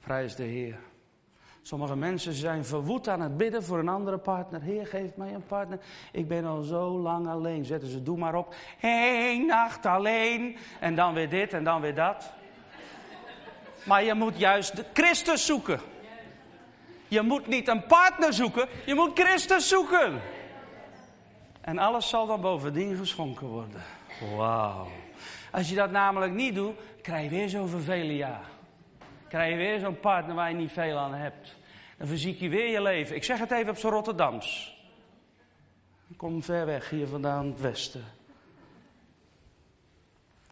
[0.00, 0.78] Prijs de Heer.
[1.62, 4.60] Sommige mensen zijn verwoed aan het bidden voor een andere partner.
[4.60, 5.78] Heer, geef mij een partner.
[6.12, 7.64] Ik ben al zo lang alleen.
[7.64, 8.54] Zetten ze, doe maar op.
[8.80, 10.56] Eén nacht alleen.
[10.80, 12.32] En dan weer dit en dan weer dat.
[13.84, 15.80] Maar je moet juist Christus zoeken.
[17.08, 20.20] Je moet niet een partner zoeken, je moet Christus zoeken.
[21.60, 23.82] En alles zal dan bovendien geschonken worden.
[24.36, 24.88] Wauw.
[25.52, 28.48] Als je dat namelijk niet doet, krijg je weer zo'n vervelen jaar.
[29.28, 31.56] Krijg je weer zo'n partner waar je niet veel aan hebt.
[31.98, 33.16] Dan verziek je weer je leven.
[33.16, 34.76] Ik zeg het even op zo'n Rotterdams.
[36.16, 38.04] Kom ver weg hier vandaan, het westen.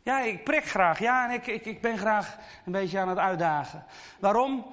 [0.03, 0.99] Ja, ik prik graag.
[0.99, 3.85] Ja, en ik, ik, ik ben graag een beetje aan het uitdagen.
[4.21, 4.67] Waarom?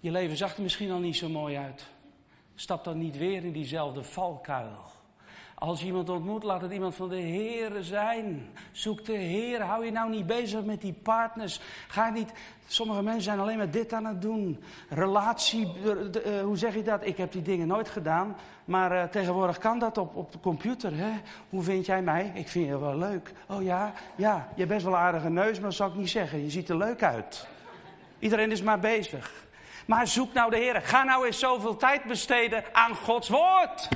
[0.00, 1.86] Je leven zag er misschien al niet zo mooi uit.
[2.54, 4.90] Stap dan niet weer in diezelfde valkuil.
[5.62, 8.50] Als je iemand ontmoet, laat het iemand van de Heer zijn.
[8.72, 9.62] Zoek de Heer.
[9.62, 11.60] Hou je nou niet bezig met die partners.
[11.88, 12.32] Ga niet.
[12.66, 14.62] Sommige mensen zijn alleen maar dit aan het doen.
[14.88, 17.06] Relatie, uh, hoe zeg je dat?
[17.06, 18.36] Ik heb die dingen nooit gedaan.
[18.64, 20.96] Maar uh, tegenwoordig kan dat op, op de computer.
[20.96, 21.10] Hè?
[21.48, 22.30] Hoe vind jij mij?
[22.34, 23.32] Ik vind je wel leuk.
[23.48, 26.10] Oh ja, ja, je hebt best wel een aardige neus, maar dat zou ik niet
[26.10, 26.42] zeggen.
[26.42, 27.46] Je ziet er leuk uit.
[28.18, 29.32] Iedereen is maar bezig.
[29.86, 30.82] Maar zoek nou de Heer.
[30.82, 33.88] Ga nou eens zoveel tijd besteden aan Gods woord.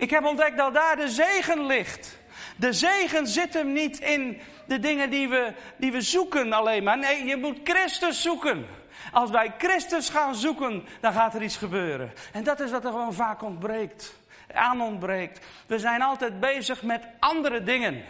[0.00, 2.18] Ik heb ontdekt dat daar de zegen ligt.
[2.56, 6.98] De zegen zit hem niet in de dingen die we, die we zoeken alleen maar.
[6.98, 8.66] Nee, je moet Christus zoeken.
[9.12, 12.12] Als wij Christus gaan zoeken, dan gaat er iets gebeuren.
[12.32, 14.14] En dat is wat er gewoon vaak ontbreekt.
[14.52, 15.46] Aan ontbreekt.
[15.66, 18.04] We zijn altijd bezig met andere dingen.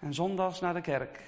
[0.00, 1.20] En zondags naar de kerk.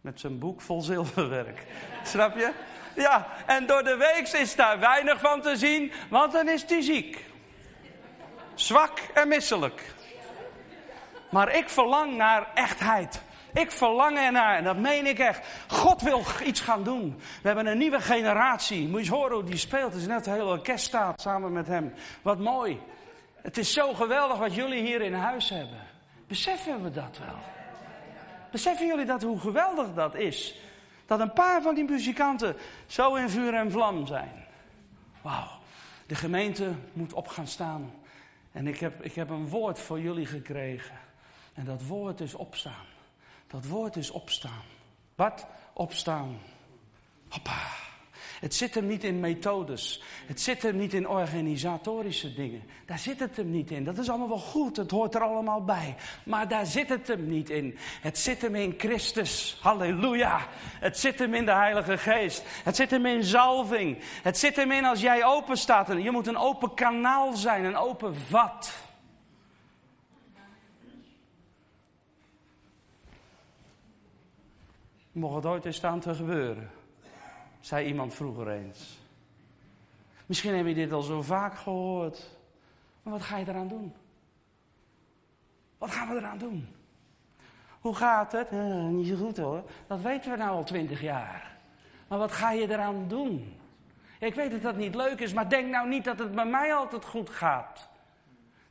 [0.00, 1.62] Met zijn boek vol zilverwerk.
[2.02, 2.52] Snap je?
[2.96, 6.80] Ja, en door de week is daar weinig van te zien, want dan is hij
[6.80, 7.24] ziek.
[8.56, 9.94] Zwak en misselijk.
[11.30, 13.22] Maar ik verlang naar echtheid.
[13.52, 15.46] Ik verlang ernaar en dat meen ik echt.
[15.68, 17.16] God wil iets gaan doen.
[17.42, 18.88] We hebben een nieuwe generatie.
[18.88, 19.92] Moet je horen hoe die speelt.
[19.92, 21.94] Het is net een hele orkest staat samen met hem.
[22.22, 22.80] Wat mooi.
[23.42, 25.80] Het is zo geweldig wat jullie hier in huis hebben.
[26.26, 27.38] Beseffen we dat wel?
[28.50, 30.60] Beseffen jullie dat hoe geweldig dat is?
[31.06, 34.46] Dat een paar van die muzikanten zo in vuur en vlam zijn.
[35.22, 35.48] Wauw.
[36.06, 37.92] De gemeente moet op gaan staan.
[38.56, 40.98] En ik heb, ik heb een woord voor jullie gekregen.
[41.54, 42.86] En dat woord is opstaan.
[43.46, 44.64] Dat woord is opstaan.
[45.14, 45.46] Wat?
[45.72, 46.38] Opstaan.
[47.28, 47.85] Hoppa.
[48.40, 50.02] Het zit hem niet in methodes.
[50.26, 52.62] Het zit hem niet in organisatorische dingen.
[52.86, 53.84] Daar zit het hem niet in.
[53.84, 54.76] Dat is allemaal wel goed.
[54.76, 55.94] Het hoort er allemaal bij.
[56.24, 57.78] Maar daar zit het hem niet in.
[58.00, 59.58] Het zit hem in Christus.
[59.60, 60.46] Halleluja.
[60.80, 62.42] Het zit hem in de Heilige Geest.
[62.46, 63.98] Het zit hem in zalving.
[64.22, 66.02] Het zit hem in als jij open staat.
[66.02, 67.64] Je moet een open kanaal zijn.
[67.64, 68.74] Een open vat.
[75.12, 76.75] Mocht het ooit eens staan te gebeuren
[77.66, 78.98] zei iemand vroeger eens.
[80.26, 82.36] Misschien heb je dit al zo vaak gehoord.
[83.02, 83.94] Maar wat ga je eraan doen?
[85.78, 86.68] Wat gaan we eraan doen?
[87.80, 88.48] Hoe gaat het?
[88.48, 89.62] Eh, niet zo goed hoor.
[89.86, 91.56] Dat weten we nou al twintig jaar.
[92.08, 93.60] Maar wat ga je eraan doen?
[94.18, 96.74] Ik weet dat dat niet leuk is, maar denk nou niet dat het bij mij
[96.74, 97.88] altijd goed gaat.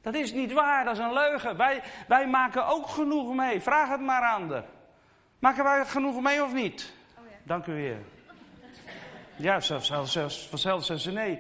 [0.02, 1.58] Dat is niet waar, dat is een leugen.
[1.58, 3.62] Wij, wij maken ook genoeg mee.
[3.62, 4.64] Vraag het maar aan de.
[5.40, 6.94] Maken wij genoeg mee of niet?
[7.18, 7.38] Oh ja.
[7.44, 8.14] Dank u weer.
[9.36, 11.40] Ja, zelfs, zelfs, vanzelf zeggen ze nee.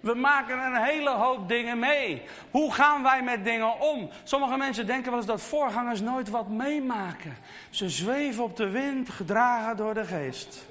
[0.00, 2.22] We maken een hele hoop dingen mee.
[2.50, 4.10] Hoe gaan wij met dingen om?
[4.24, 7.36] Sommige mensen denken wel eens dat voorgangers nooit wat meemaken.
[7.70, 10.66] Ze zweven op de wind, gedragen door de geest.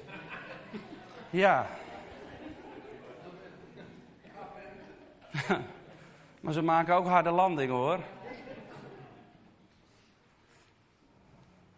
[1.30, 1.66] Ja.
[6.40, 8.00] maar ze maken ook harde landingen hoor.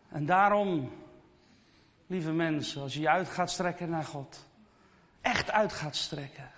[0.09, 0.92] En daarom,
[2.06, 4.45] lieve mensen, als je je uit gaat strekken naar God,
[5.27, 6.51] echt uit gaat strekken.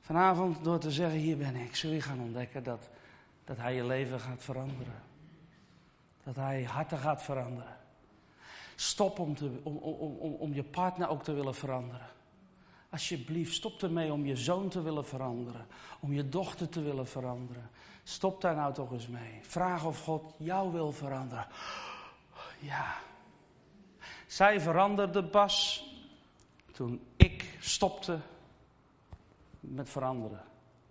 [0.00, 2.88] Vanavond door te zeggen, hier ben ik, zul je gaan ontdekken dat,
[3.44, 5.02] dat Hij je leven gaat veranderen.
[6.24, 7.76] Dat Hij harten gaat veranderen.
[8.74, 12.06] Stop om, te, om, om, om, om je partner ook te willen veranderen.
[12.90, 15.66] Alsjeblieft, stop ermee om je zoon te willen veranderen.
[16.00, 17.70] Om je dochter te willen veranderen.
[18.02, 19.38] Stop daar nou toch eens mee.
[19.42, 21.46] Vraag of God jou wil veranderen.
[22.58, 22.94] Ja.
[24.26, 25.84] Zij veranderde pas
[26.76, 28.18] toen ik stopte
[29.60, 30.44] met veranderen.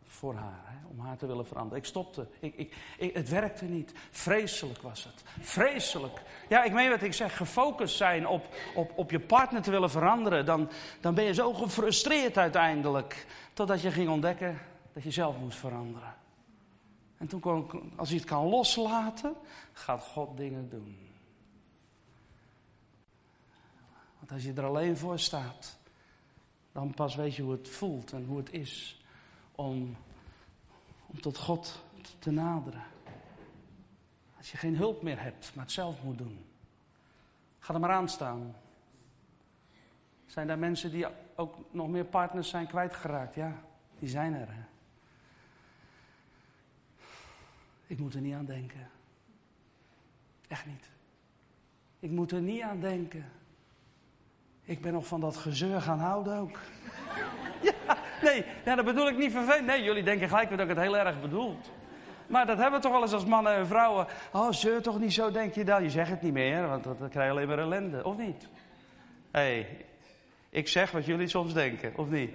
[0.04, 1.78] Voor haar, hè, om haar te willen veranderen.
[1.78, 2.28] Ik stopte.
[2.40, 3.94] Ik, ik, ik, het werkte niet.
[4.12, 5.24] Vreselijk was het.
[5.40, 6.22] Vreselijk.
[6.50, 7.38] Ja, ik meen wat ik zeg.
[7.38, 10.46] Gefocust zijn op, op, op je partner te willen veranderen.
[10.46, 10.70] Dan,
[11.02, 13.26] dan ben je zo gefrustreerd uiteindelijk.
[13.54, 14.60] Totdat je ging ontdekken
[14.94, 16.16] dat je zelf moest veranderen.
[17.18, 19.36] En toen kon, als je het kan loslaten,
[19.72, 21.05] gaat God dingen doen.
[24.26, 25.78] Want als je er alleen voor staat,
[26.72, 29.04] dan pas weet je hoe het voelt en hoe het is
[29.52, 29.96] om,
[31.06, 31.84] om tot God
[32.20, 32.84] te naderen.
[34.38, 36.46] Als je geen hulp meer hebt, maar het zelf moet doen.
[37.60, 38.56] Ga er maar aan staan.
[40.26, 43.36] Zijn daar mensen die ook nog meer partners zijn kwijtgeraakt?
[43.36, 43.62] Ja,
[44.00, 44.48] die zijn er.
[44.50, 44.64] Hè?
[47.88, 48.90] Ik moet er niet aan denken.
[50.48, 50.90] Echt niet.
[52.00, 53.32] Ik moet er niet aan denken.
[54.66, 56.60] Ik ben nog van dat gezeur gaan houden ook.
[57.68, 59.66] ja, nee, dat bedoel ik niet vervelend.
[59.66, 61.58] Nee, jullie denken gelijk dat ik het heel erg bedoel.
[62.28, 64.08] Maar dat hebben we toch wel eens als mannen en vrouwen.
[64.32, 65.84] Oh, zeur toch niet zo, denk je dan?
[65.84, 68.48] Je zegt het niet meer, want dan krijg je alleen maar ellende, of niet?
[69.32, 69.86] Hé, hey,
[70.50, 72.32] ik zeg wat jullie soms denken, of niet?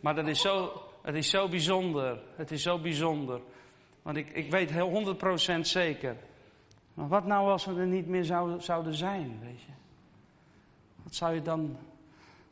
[0.00, 2.20] Maar dat is zo, het is zo bijzonder.
[2.36, 3.40] Het is zo bijzonder.
[4.02, 5.16] Want ik, ik weet heel
[5.56, 6.16] 100% zeker
[6.98, 8.24] maar wat nou als we er niet meer
[8.58, 9.72] zouden, zijn, weet je?
[11.02, 11.76] Wat zou, je dan,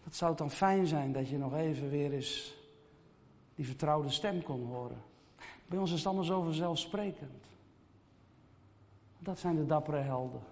[0.05, 2.55] wat zou het dan fijn zijn dat je nog even weer eens
[3.55, 5.03] die vertrouwde stem kon horen?
[5.67, 7.45] Bij ons is het allemaal zo vanzelfsprekend.
[9.19, 10.43] Dat zijn de dappere helden.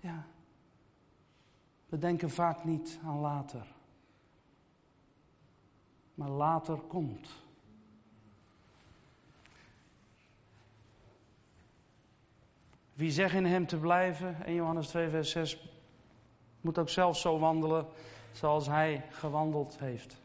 [0.00, 0.26] Ja.
[1.86, 3.66] We denken vaak niet aan later.
[6.14, 7.43] Maar later komt.
[12.94, 15.58] Wie zegt in hem te blijven, in Johannes 2, vers 6,
[16.60, 17.86] moet ook zelf zo wandelen
[18.32, 20.22] zoals hij gewandeld heeft.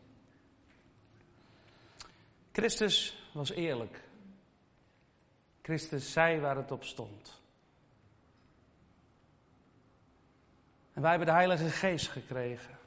[2.51, 4.03] Christus was eerlijk.
[5.61, 7.41] Christus zei waar het op stond.
[10.93, 12.77] En wij hebben de Heilige Geest gekregen.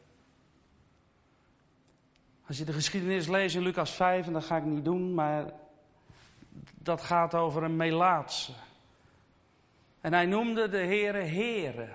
[2.47, 5.53] Als je de geschiedenis leest in Lucas 5, en dat ga ik niet doen, maar
[6.75, 8.53] dat gaat over een Melaatse.
[10.03, 11.89] En hij noemde de Heere Heere.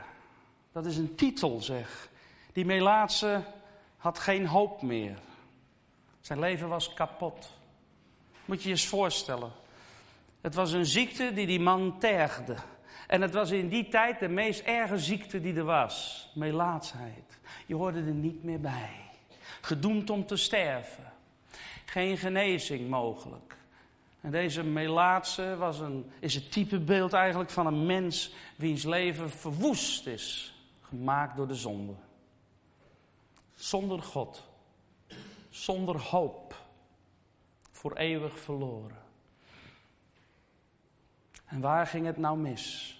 [0.72, 2.10] Dat is een titel, zeg.
[2.54, 3.44] Die Melaatse
[3.98, 5.18] had geen hoop meer.
[6.22, 7.54] Zijn leven was kapot.
[8.46, 9.52] Moet je je eens voorstellen.
[10.42, 12.56] Het was een ziekte die die man tergde.
[13.08, 16.28] En het was in die tijd de meest erge ziekte die er was.
[16.36, 17.40] Melaatsheid.
[17.66, 18.96] Je hoorde er niet meer bij.
[19.62, 21.14] Gedoemd om te sterven.
[21.86, 23.57] Geen genezing mogelijk.
[24.22, 30.08] En deze Melaatse was een, is het typebeeld eigenlijk van een mens wiens leven verwoest
[30.08, 31.94] is, gemaakt door de zonde.
[33.54, 34.48] Zonder God,
[35.50, 36.56] zonder hoop,
[37.72, 39.06] voor eeuwig verloren.
[41.46, 42.96] En waar ging het nou mis?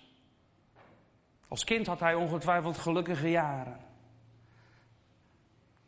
[1.48, 3.80] Als kind had hij ongetwijfeld gelukkige jaren.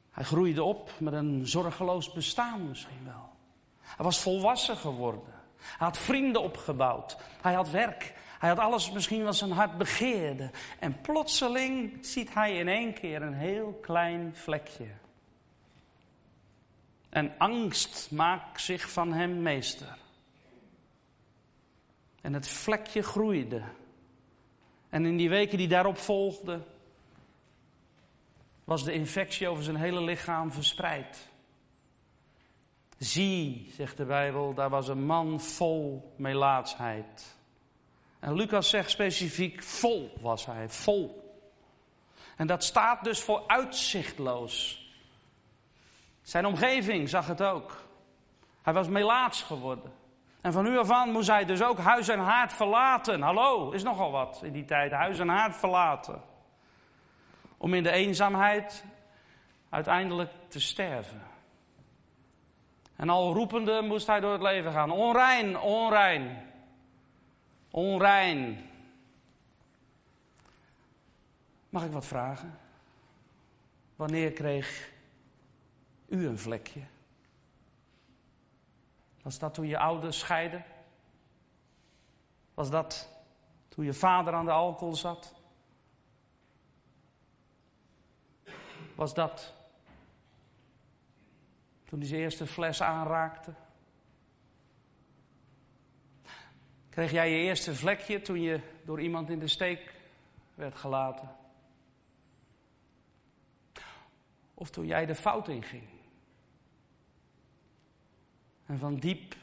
[0.09, 3.29] Hij groeide op met een zorgeloos bestaan misschien wel.
[3.95, 5.33] Hij was volwassen geworden.
[5.57, 7.17] Hij had vrienden opgebouwd.
[7.41, 8.13] Hij had werk.
[8.39, 10.51] Hij had alles misschien wat zijn hart begeerde.
[10.79, 14.87] En plotseling ziet hij in één keer een heel klein vlekje.
[17.09, 19.97] En angst maakt zich van hem meester.
[22.21, 23.63] En het vlekje groeide.
[24.89, 26.65] En in die weken die daarop volgden,
[28.63, 31.28] was de infectie over zijn hele lichaam verspreid.
[32.99, 37.37] Zie, zegt de Bijbel, daar was een man vol melaatsheid.
[38.19, 41.33] En Lucas zegt specifiek, vol was hij, vol.
[42.35, 44.87] En dat staat dus voor uitzichtloos.
[46.21, 47.87] Zijn omgeving zag het ook.
[48.61, 49.91] Hij was melaats geworden.
[50.41, 53.21] En van nu af aan moest hij dus ook huis en haard verlaten.
[53.21, 54.91] Hallo, is nogal wat in die tijd.
[54.91, 56.21] Huis en haard verlaten.
[57.57, 58.85] Om in de eenzaamheid
[59.69, 61.28] uiteindelijk te sterven.
[62.99, 64.91] En al roepende moest hij door het leven gaan.
[64.91, 66.51] Onrein, onrein.
[67.71, 68.69] Onrein.
[71.69, 72.59] Mag ik wat vragen?
[73.95, 74.91] Wanneer kreeg
[76.07, 76.81] u een vlekje?
[79.21, 80.65] Was dat toen je ouders scheiden?
[82.53, 83.09] Was dat
[83.69, 85.33] toen je vader aan de alcohol zat?
[88.95, 89.53] Was dat
[91.89, 93.53] toen hij zijn eerste fles aanraakte?
[96.89, 99.93] Kreeg jij je eerste vlekje toen je door iemand in de steek
[100.55, 101.35] werd gelaten?
[104.53, 105.83] Of toen jij de fout inging?
[108.65, 109.35] En van diep,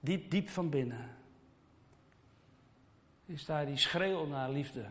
[0.00, 1.16] diep, diep van binnen
[3.26, 4.88] is daar die schreeuw naar liefde.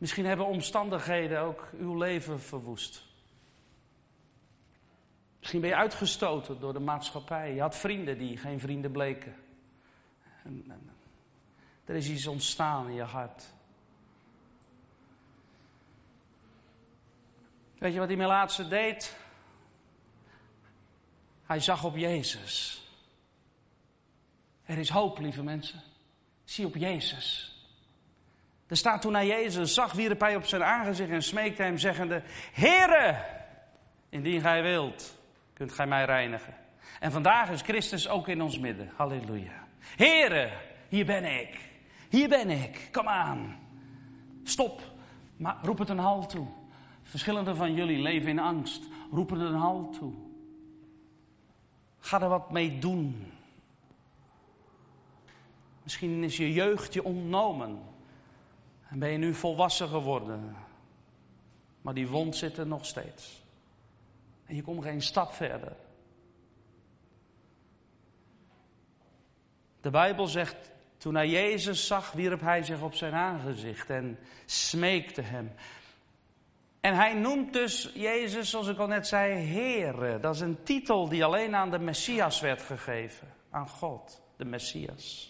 [0.00, 3.02] Misschien hebben omstandigheden ook uw leven verwoest.
[5.38, 7.54] Misschien ben je uitgestoten door de maatschappij.
[7.54, 9.36] Je had vrienden die geen vrienden bleken.
[10.44, 10.90] En,
[11.84, 13.44] er is iets ontstaan in je hart.
[17.78, 19.16] Weet je wat die Melaatse deed?
[21.42, 22.84] Hij zag op Jezus.
[24.64, 25.80] Er is hoop, lieve mensen.
[26.44, 27.54] Zie op Jezus.
[28.70, 32.22] Er staat toen hij Jezus zag, wierp hij op zijn aangezicht en smeekte hem, zeggende:
[32.52, 33.24] Heere,
[34.08, 35.18] indien gij wilt,
[35.52, 36.54] kunt gij mij reinigen.
[37.00, 38.90] En vandaag is Christus ook in ons midden.
[38.96, 39.66] Halleluja.
[39.78, 40.50] Heere,
[40.88, 41.58] hier ben ik.
[42.08, 42.88] Hier ben ik.
[42.92, 43.58] Kom aan.
[44.44, 44.80] Stop.
[45.36, 46.46] Maar roep het een halt toe.
[47.02, 48.82] Verschillende van jullie leven in angst.
[49.12, 50.12] Roepen er een halt toe.
[51.98, 53.32] Ga er wat mee doen.
[55.82, 57.89] Misschien is je jeugd je ontnomen.
[58.90, 60.56] En ben je nu volwassen geworden.
[61.82, 63.42] Maar die wond zit er nog steeds.
[64.44, 65.76] En je komt geen stap verder.
[69.80, 75.22] De Bijbel zegt, toen hij Jezus zag, wierp hij zich op zijn aangezicht en smeekte
[75.22, 75.52] hem.
[76.80, 80.20] En hij noemt dus Jezus, zoals ik al net zei, Heere.
[80.20, 83.28] Dat is een titel die alleen aan de Messias werd gegeven.
[83.50, 85.29] Aan God, de Messias.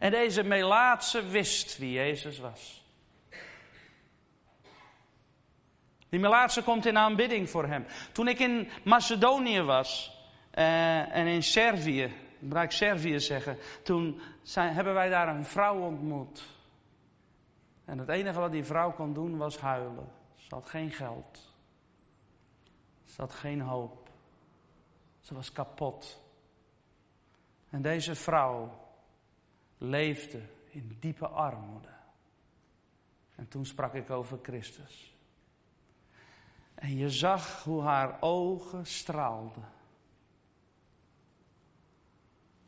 [0.00, 2.84] En deze Melaatse wist wie Jezus was.
[6.08, 7.86] Die Melaatse komt in aanbidding voor hem.
[8.12, 10.18] Toen ik in Macedonië was
[10.54, 16.42] uh, en in Servië, ik Servië zeggen, toen zijn, hebben wij daar een vrouw ontmoet.
[17.84, 20.12] En het enige wat die vrouw kon doen was huilen.
[20.36, 21.52] Ze had geen geld.
[23.04, 24.08] Ze had geen hoop.
[25.20, 26.22] Ze was kapot.
[27.70, 28.88] En deze vrouw
[29.80, 30.40] leefde
[30.70, 31.88] in diepe armoede.
[33.34, 35.14] En toen sprak ik over Christus.
[36.74, 39.68] En je zag hoe haar ogen straalden.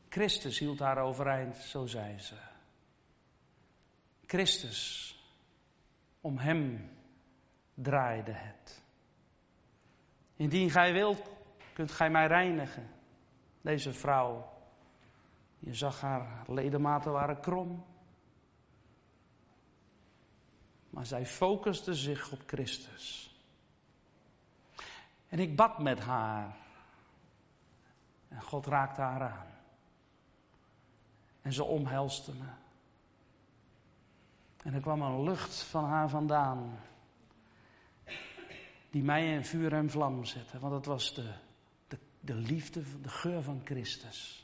[0.09, 2.35] Christus hield haar overeind, zo zei ze.
[4.27, 5.09] Christus,
[6.21, 6.91] om hem
[7.75, 8.83] draaide het.
[10.37, 11.31] Indien gij wilt,
[11.73, 12.91] kunt gij mij reinigen.
[13.61, 14.52] Deze vrouw,
[15.65, 17.85] je zag haar ledematen waren krom.
[20.91, 23.37] Maar zij focuste zich op Christus.
[25.29, 26.57] En ik bad met haar.
[28.29, 29.47] En God raakte haar aan.
[31.43, 32.49] En ze omhelste me.
[34.63, 36.79] En er kwam een lucht van haar vandaan
[38.91, 40.59] die mij in vuur en vlam zette.
[40.59, 41.33] Want het was de,
[41.89, 44.42] de, de liefde, de geur van Christus.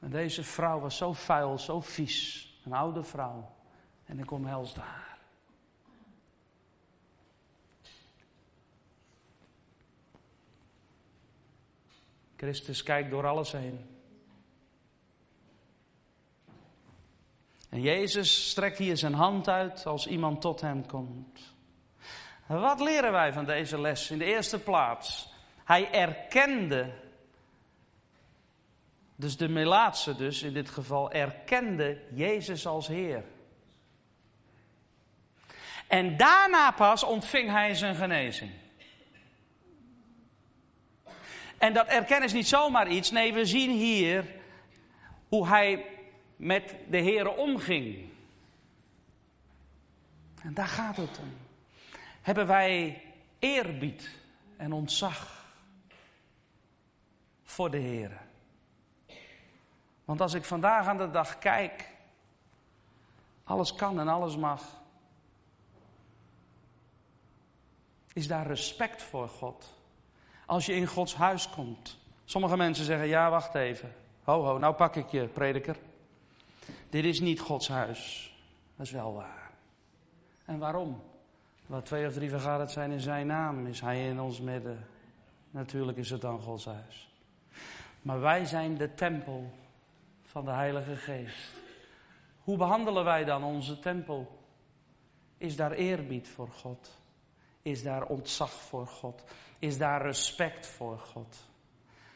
[0.00, 2.48] En deze vrouw was zo vuil, zo vies.
[2.64, 3.54] Een oude vrouw.
[4.04, 5.18] En ik omhelsde haar.
[12.36, 13.98] Christus kijkt door alles heen.
[17.68, 21.54] En Jezus strekt hier zijn hand uit als iemand tot hem komt.
[22.46, 24.10] Wat leren wij van deze les?
[24.10, 25.32] In de eerste plaats,
[25.64, 26.92] Hij erkende,
[29.20, 33.24] dus de Melaatse dus in dit geval, erkende Jezus als Heer.
[35.86, 38.50] En daarna pas ontving hij zijn genezing.
[41.58, 43.10] En dat erkennen is niet zomaar iets.
[43.10, 44.24] Nee, we zien hier
[45.28, 45.86] hoe hij
[46.36, 48.08] met de Heer omging.
[50.42, 51.36] En daar gaat het om.
[52.22, 53.02] Hebben wij
[53.38, 54.10] eerbied
[54.56, 55.44] en ontzag
[57.44, 58.28] voor de Heer?
[60.10, 61.88] Want als ik vandaag aan de dag kijk,
[63.44, 64.62] alles kan en alles mag.
[68.12, 69.74] Is daar respect voor God?
[70.46, 71.98] Als je in Gods huis komt.
[72.24, 73.94] Sommige mensen zeggen, ja wacht even.
[74.22, 75.76] Ho ho, nou pak ik je, prediker.
[76.88, 78.34] Dit is niet Gods huis.
[78.76, 79.50] Dat is wel waar.
[80.44, 81.02] En waarom?
[81.66, 84.86] Waar twee of drie vergaderd zijn in zijn naam, is hij in ons midden.
[85.50, 87.14] Natuurlijk is het dan Gods huis.
[88.02, 89.58] Maar wij zijn de tempel
[90.30, 91.52] van de Heilige Geest.
[92.38, 94.38] Hoe behandelen wij dan onze tempel?
[95.38, 96.90] Is daar eerbied voor God?
[97.62, 99.24] Is daar ontzag voor God?
[99.58, 101.36] Is daar respect voor God?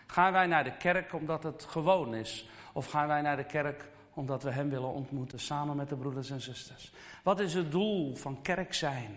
[0.07, 2.49] Gaan wij naar de kerk omdat het gewoon is?
[2.73, 6.31] Of gaan wij naar de kerk omdat we Hem willen ontmoeten samen met de broeders
[6.31, 6.93] en zusters?
[7.23, 9.17] Wat is het doel van kerk zijn?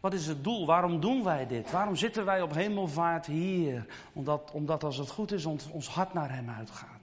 [0.00, 0.66] Wat is het doel?
[0.66, 1.70] Waarom doen wij dit?
[1.70, 3.86] Waarom zitten wij op hemelvaart hier?
[4.12, 6.93] Omdat, omdat als het goed is, ons, ons hart naar Hem uitgaat.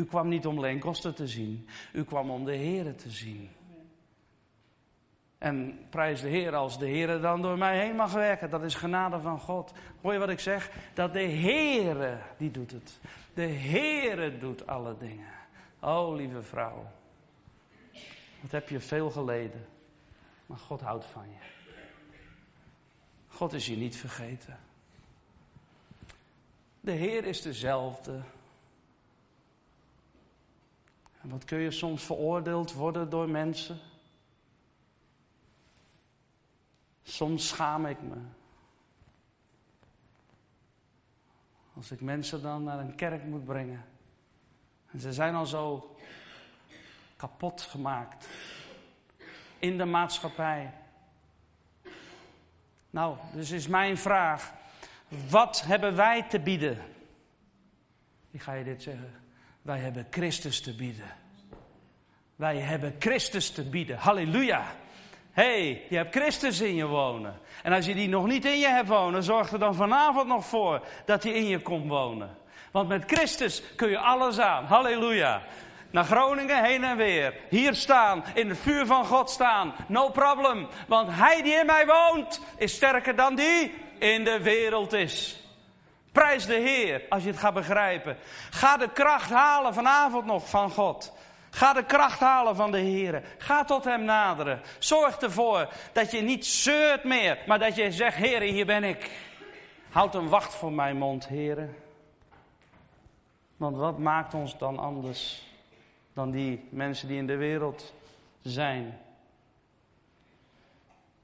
[0.00, 1.68] U kwam niet om leenkosten te zien.
[1.92, 3.50] U kwam om de Here te zien.
[5.38, 8.50] En prijs de Heer als de Heer dan door mij heen mag werken.
[8.50, 9.72] Dat is genade van God.
[10.00, 10.70] Hoor je wat ik zeg?
[10.94, 13.00] Dat de Heere, die doet het.
[13.34, 15.32] De Heere doet alle dingen.
[15.80, 16.90] Oh, lieve vrouw.
[18.40, 19.66] Wat heb je veel geleden.
[20.46, 21.46] Maar God houdt van je.
[23.28, 24.58] God is je niet vergeten.
[26.80, 28.20] De Heer is dezelfde.
[31.20, 33.78] En wat kun je soms veroordeeld worden door mensen?
[37.02, 38.16] Soms schaam ik me.
[41.74, 43.84] Als ik mensen dan naar een kerk moet brengen.
[44.90, 45.96] En ze zijn al zo
[47.16, 48.28] kapot gemaakt.
[49.58, 50.74] In de maatschappij.
[52.90, 54.52] Nou, dus is mijn vraag.
[55.28, 56.78] Wat hebben wij te bieden?
[58.30, 59.19] Ik ga je dit zeggen.
[59.62, 61.16] Wij hebben Christus te bieden.
[62.36, 63.98] Wij hebben Christus te bieden.
[63.98, 64.64] Halleluja
[65.32, 67.40] hey, je hebt Christus in je wonen.
[67.62, 70.46] En als je die nog niet in je hebt wonen, zorg er dan vanavond nog
[70.46, 72.38] voor dat hij in je komt wonen.
[72.72, 74.64] Want met Christus kun je alles aan.
[74.64, 75.42] Halleluja.
[75.90, 77.34] Naar Groningen heen en weer.
[77.48, 79.74] Hier staan, in het vuur van God staan.
[79.88, 80.68] No problem.
[80.88, 85.39] Want hij die in mij woont, is sterker dan die in de wereld is.
[86.12, 88.16] Prijs de Heer als je het gaat begrijpen.
[88.50, 91.12] Ga de kracht halen vanavond nog van God.
[91.50, 93.22] Ga de kracht halen van de Heer.
[93.38, 94.60] Ga tot Hem naderen.
[94.78, 99.10] Zorg ervoor dat je niet zeurt meer, maar dat je zegt: Heer, hier ben ik.
[99.90, 101.68] Houd een wacht voor mijn mond, Heer.
[103.56, 105.46] Want wat maakt ons dan anders
[106.12, 107.94] dan die mensen die in de wereld
[108.42, 109.00] zijn?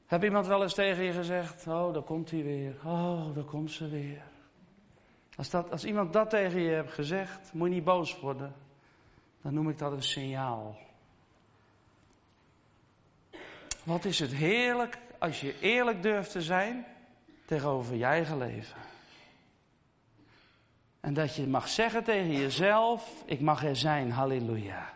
[0.06, 2.74] Heb iemand wel eens tegen je gezegd: Oh, daar komt hij weer.
[2.84, 4.22] Oh, daar komt ze weer.
[5.36, 8.54] Als, dat, als iemand dat tegen je hebt gezegd, moet je niet boos worden
[9.46, 10.78] dan noem ik dat een signaal.
[13.84, 16.86] Wat is het heerlijk als je eerlijk durft te zijn
[17.44, 18.80] tegenover je eigen leven.
[21.00, 24.94] En dat je mag zeggen tegen jezelf, ik mag er zijn, halleluja.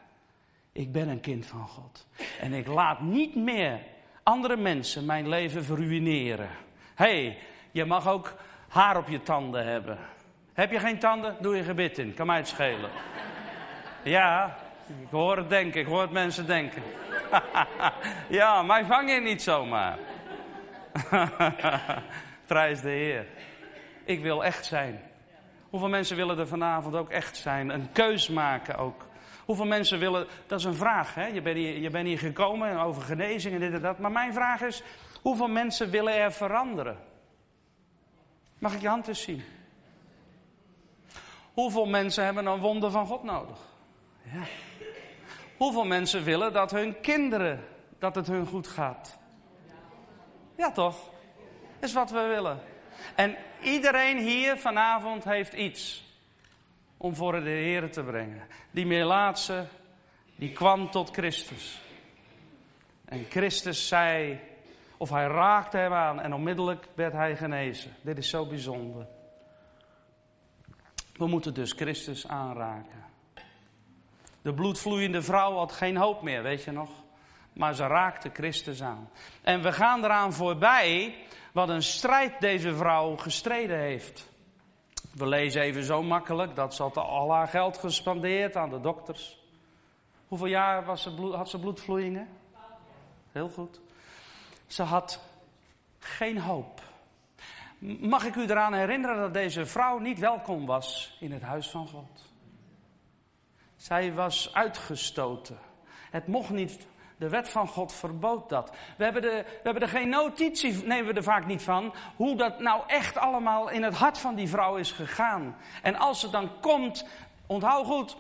[0.73, 2.07] Ik ben een kind van God.
[2.41, 3.81] En ik laat niet meer
[4.23, 6.51] andere mensen mijn leven verruineren.
[6.95, 7.39] Hé, hey,
[7.71, 8.35] je mag ook
[8.69, 9.99] haar op je tanden hebben.
[10.53, 11.37] Heb je geen tanden?
[11.41, 12.91] Doe je gebit in, kan mij het schelen.
[14.03, 16.83] Ja, ik hoor het denken, ik hoor het mensen denken.
[18.29, 19.99] ja, mij vang je niet zomaar.
[22.47, 23.27] Prijs de Heer.
[24.05, 25.01] Ik wil echt zijn.
[25.71, 27.71] Hoeveel mensen willen er vanavond ook echt zijn?
[27.71, 29.07] Een keus maken ook.
[29.45, 31.27] Hoeveel mensen willen, dat is een vraag, hè?
[31.27, 33.99] Je, bent hier, je bent hier gekomen over genezing en dit en dat.
[33.99, 34.83] Maar mijn vraag is,
[35.23, 36.99] hoeveel mensen willen er veranderen?
[38.59, 39.43] Mag ik je hand eens zien?
[41.55, 43.59] Hoeveel mensen hebben een wonder van God nodig?
[44.23, 44.43] Ja.
[45.57, 47.65] Hoeveel mensen willen dat hun kinderen,
[47.99, 49.19] dat het hun goed gaat?
[50.57, 51.11] Ja, toch?
[51.79, 52.61] Is wat we willen.
[53.15, 56.05] En iedereen hier vanavond heeft iets
[56.97, 58.43] om voor de Heer te brengen.
[58.71, 59.65] Die Melaatse,
[60.37, 61.81] die kwam tot Christus.
[63.05, 64.41] En Christus zei,
[64.97, 67.95] of hij raakte hem aan en onmiddellijk werd hij genezen.
[68.03, 69.07] Dit is zo bijzonder.
[71.21, 73.05] We moeten dus Christus aanraken.
[74.43, 76.91] De bloedvloeiende vrouw had geen hoop meer, weet je nog?
[77.53, 79.11] Maar ze raakte Christus aan.
[79.43, 81.15] En we gaan eraan voorbij
[81.53, 84.29] wat een strijd deze vrouw gestreden heeft.
[85.15, 89.39] We lezen even zo makkelijk dat ze had al haar geld gespandeerd aan de dokters.
[90.29, 92.29] Hoeveel jaar was ze bloed, had ze bloedvloeien?
[93.33, 93.81] Heel goed.
[94.67, 95.21] Ze had
[95.99, 96.83] geen hoop.
[97.81, 101.89] Mag ik u eraan herinneren dat deze vrouw niet welkom was in het huis van
[101.89, 102.33] God?
[103.77, 105.59] Zij was uitgestoten.
[106.11, 106.87] Het mocht niet.
[107.17, 108.77] De wet van God verbood dat.
[108.97, 112.37] We hebben, de, we hebben er geen notitie, nemen we er vaak niet van, hoe
[112.37, 115.57] dat nou echt allemaal in het hart van die vrouw is gegaan.
[115.83, 117.07] En als ze dan komt,
[117.47, 118.17] onthoud goed,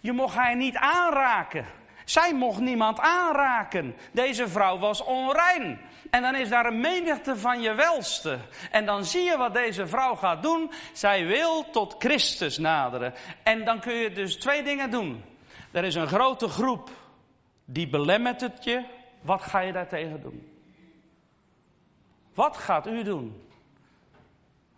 [0.00, 1.66] je mocht haar niet aanraken.
[2.04, 3.96] Zij mocht niemand aanraken.
[4.12, 5.80] Deze vrouw was onrein.
[6.14, 8.38] En dan is daar een menigte van je welste.
[8.70, 10.70] En dan zie je wat deze vrouw gaat doen.
[10.92, 13.14] Zij wil tot Christus naderen.
[13.42, 15.24] En dan kun je dus twee dingen doen.
[15.70, 16.90] Er is een grote groep
[17.64, 18.84] die belemmert het je.
[19.20, 20.48] Wat ga je daartegen doen?
[22.34, 23.48] Wat gaat u doen?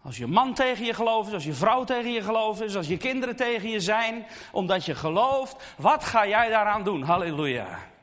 [0.03, 2.97] Als je man tegen je gelooft als je vrouw tegen je gelooft is, als je
[2.97, 7.03] kinderen tegen je zijn, omdat je gelooft, wat ga jij daaraan doen?
[7.03, 7.95] Halleluja.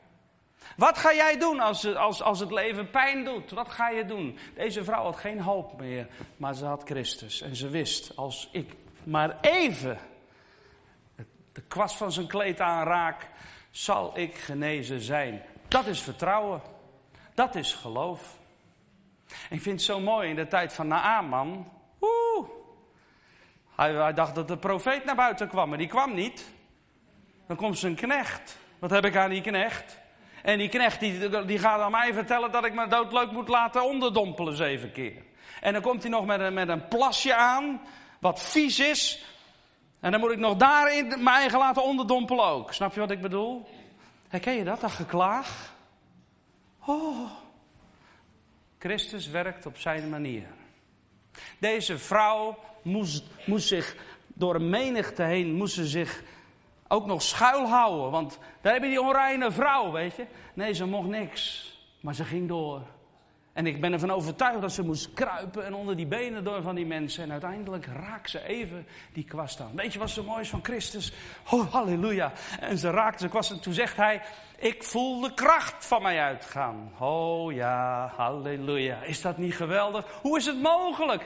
[0.76, 3.50] Wat ga jij doen als, als, als het leven pijn doet?
[3.50, 4.38] Wat ga je doen?
[4.54, 6.06] Deze vrouw had geen hoop meer,
[6.36, 7.40] maar ze had Christus.
[7.40, 9.98] En ze wist, als ik maar even
[11.52, 13.28] de kwast van zijn kleed aanraak,
[13.70, 15.42] zal ik genezen zijn.
[15.68, 16.62] Dat is vertrouwen.
[17.34, 18.38] Dat is geloof.
[19.26, 21.72] ik vind het zo mooi in de tijd van Naaman.
[22.00, 22.48] Oeh.
[23.76, 26.52] Hij, hij dacht dat de profeet naar buiten kwam, maar die kwam niet.
[27.46, 28.58] Dan komt zijn knecht.
[28.78, 30.02] Wat heb ik aan die knecht?
[30.44, 33.84] En die knecht die, die gaat aan mij vertellen dat ik me doodleuk moet laten
[33.84, 35.22] onderdompelen zeven keer.
[35.60, 37.80] En dan komt hij nog met een, met een plasje aan,
[38.20, 39.24] wat vies is.
[40.00, 42.72] En dan moet ik nog daarin mijn eigen laten onderdompelen ook.
[42.72, 43.68] Snap je wat ik bedoel?
[44.28, 45.74] Herken je dat, dat geklaag?
[46.84, 47.30] Oh.
[48.78, 50.46] Christus werkt op zijn manier.
[51.58, 56.22] Deze vrouw moest, moest zich door een menigte heen, moest ze zich
[56.94, 58.10] ook nog schuilhouden.
[58.10, 60.26] Want daar heb je die onreine vrouw, weet je.
[60.54, 61.72] Nee, ze mocht niks.
[62.00, 62.82] Maar ze ging door.
[63.52, 66.74] En ik ben ervan overtuigd dat ze moest kruipen en onder die benen door van
[66.74, 67.24] die mensen.
[67.24, 69.70] En uiteindelijk raakte ze even die kwast aan.
[69.74, 71.12] Weet je wat zo mooi van Christus?
[71.50, 72.32] Oh, halleluja.
[72.60, 74.22] En ze raakte de kwast en toen zegt hij,
[74.58, 76.92] ik voel de kracht van mij uitgaan.
[76.98, 79.02] Oh ja, halleluja.
[79.02, 80.18] Is dat niet geweldig?
[80.22, 81.24] Hoe is het mogelijk?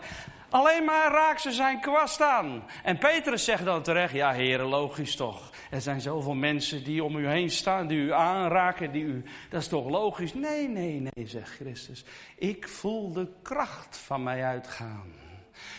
[0.51, 2.64] Alleen maar raak ze zijn kwast aan.
[2.82, 5.51] En Petrus zegt dan terecht, ja heren, logisch toch.
[5.70, 9.24] Er zijn zoveel mensen die om u heen staan, die u aanraken, die u...
[9.51, 10.34] Dat is toch logisch?
[10.34, 12.05] Nee, nee, nee, zegt Christus.
[12.36, 15.12] Ik voel de kracht van mij uitgaan.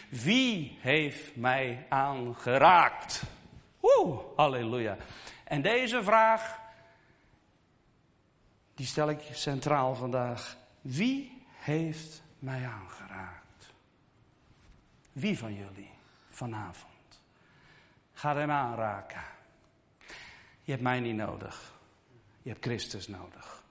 [0.10, 3.24] Wie heeft mij aangeraakt?
[3.82, 4.98] Oeh, halleluja.
[5.44, 6.60] En deze vraag,
[8.76, 10.58] die stel ik centraal vandaag.
[10.82, 12.89] Wie heeft mij aangeraakt?
[15.20, 15.92] Wie van jullie
[16.30, 17.22] vanavond
[18.14, 19.22] gaat hem aanraken?
[20.62, 21.74] Je hebt mij niet nodig.
[22.42, 23.64] Je hebt Christus nodig.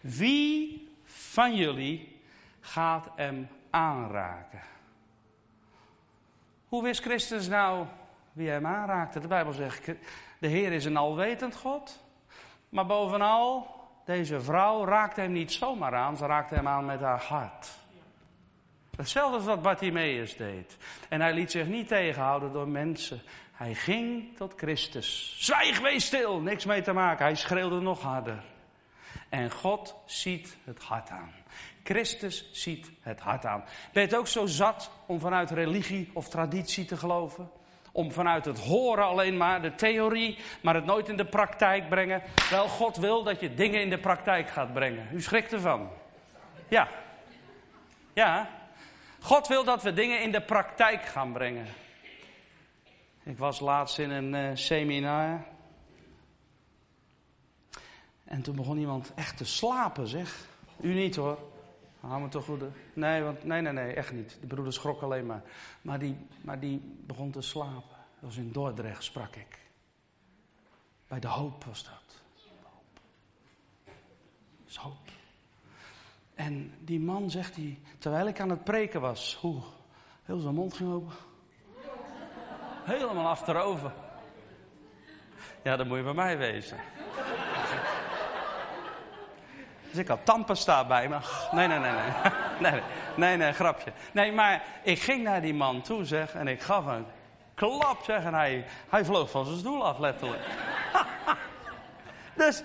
[0.00, 2.20] Wie van jullie
[2.60, 4.62] gaat hem aanraken?
[6.68, 7.86] Hoe wist Christus nou
[8.32, 9.20] wie hem aanraakte?
[9.20, 9.86] De Bijbel zegt,
[10.38, 12.04] de Heer is een alwetend God.
[12.68, 13.74] Maar bovenal,
[14.04, 17.78] deze vrouw raakte hem niet zomaar aan, ze raakte hem aan met haar hart.
[19.00, 20.76] Hetzelfde als wat Bartimaeus deed.
[21.08, 23.22] En hij liet zich niet tegenhouden door mensen.
[23.52, 25.36] Hij ging tot Christus.
[25.38, 27.24] Zwijg, wees stil, niks mee te maken.
[27.24, 28.42] Hij schreeuwde nog harder.
[29.28, 31.32] En God ziet het hart aan.
[31.82, 33.64] Christus ziet het hart aan.
[33.92, 37.50] Ben je het ook zo zat om vanuit religie of traditie te geloven?
[37.92, 42.22] Om vanuit het horen alleen maar, de theorie, maar het nooit in de praktijk brengen?
[42.50, 45.08] Wel, God wil dat je dingen in de praktijk gaat brengen.
[45.12, 45.90] U schrikt ervan.
[46.68, 46.88] Ja.
[48.12, 48.58] Ja.
[49.20, 51.66] God wil dat we dingen in de praktijk gaan brengen.
[53.22, 55.46] Ik was laatst in een uh, seminar.
[58.24, 60.48] En toen begon iemand echt te slapen, zeg.
[60.80, 61.38] U niet hoor.
[62.00, 62.62] Hou me toch goed.
[62.92, 64.38] Nee, want, nee, nee, nee, echt niet.
[64.40, 65.42] De broeder schrok alleen maar.
[65.82, 67.96] Maar die, maar die begon te slapen.
[68.20, 69.58] Dat was in Dordrecht, sprak ik.
[71.08, 72.22] Bij de hoop was dat.
[73.84, 75.09] Dat is hoop.
[76.46, 79.60] En die man zegt hij, terwijl ik aan het preken was, hoe
[80.24, 81.12] heel zijn mond ging open.
[82.84, 83.92] Helemaal achterover.
[85.62, 86.78] Ja, dan moet je bij mij wezen.
[89.88, 91.18] Dus ik had tandpasta bij me.
[91.52, 92.32] Nee, nee, nee, nee.
[92.70, 92.80] Nee,
[93.16, 93.92] nee, nee, grapje.
[94.12, 97.06] Nee, maar ik ging naar die man toe, zeg, en ik gaf een
[97.54, 98.24] Klap, zeg.
[98.24, 100.42] En hij, hij vloog van zijn stoel af, letterlijk.
[102.42, 102.62] dus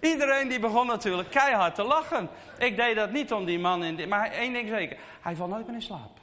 [0.00, 2.28] iedereen die begon natuurlijk keihard te lachen.
[2.58, 4.08] Ik deed dat niet om die man in...
[4.08, 4.96] maar één ding zeker.
[5.20, 6.18] Hij valt nooit meer in slaap.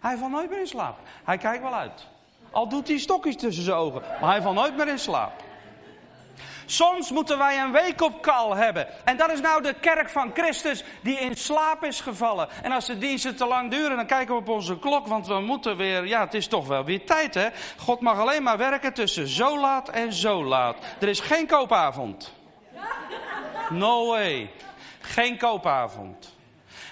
[0.00, 0.98] Hij valt nooit meer in slaap.
[1.24, 2.06] Hij kijkt wel uit.
[2.50, 4.02] Al doet hij stokjes tussen zijn ogen.
[4.20, 5.32] Maar hij valt nooit meer in slaap.
[6.70, 8.86] Soms moeten wij een week-op-call hebben.
[9.04, 12.48] En dat is nou de kerk van Christus die in slaap is gevallen.
[12.62, 15.06] En als de diensten te lang duren, dan kijken we op onze klok.
[15.06, 17.48] Want we moeten weer, ja, het is toch wel weer tijd, hè.
[17.76, 20.76] God mag alleen maar werken tussen zo laat en zo laat.
[21.00, 22.32] Er is geen koopavond.
[23.70, 24.50] No way.
[25.00, 26.38] Geen koopavond.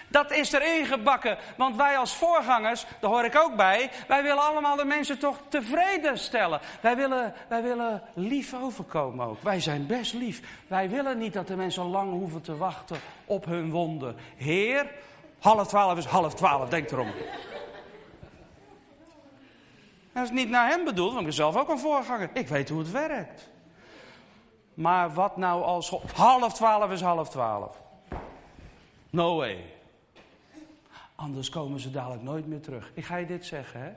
[0.08, 1.38] Dat is erin gebakken.
[1.56, 5.36] Want wij als voorgangers, daar hoor ik ook bij, wij willen allemaal de mensen toch
[5.48, 6.60] tevreden stellen.
[6.80, 9.42] Wij willen, wij willen lief overkomen ook.
[9.42, 10.40] Wij zijn best lief.
[10.66, 14.14] Wij willen niet dat de mensen lang hoeven te wachten op hun wonder.
[14.36, 14.90] Heer,
[15.38, 17.12] half twaalf is half twaalf, denk erom.
[20.12, 22.30] Dat is niet naar hem bedoeld, want ik ben zelf ook een voorganger.
[22.32, 23.48] Ik weet hoe het werkt.
[24.74, 27.80] Maar wat nou als half twaalf is half twaalf?
[29.10, 29.77] No way.
[31.20, 32.90] Anders komen ze dadelijk nooit meer terug.
[32.94, 33.90] Ik ga je dit zeggen, hè.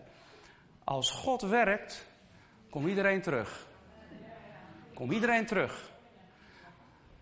[0.84, 2.08] Als God werkt,
[2.70, 3.68] komt iedereen terug.
[4.94, 5.92] Komt iedereen terug.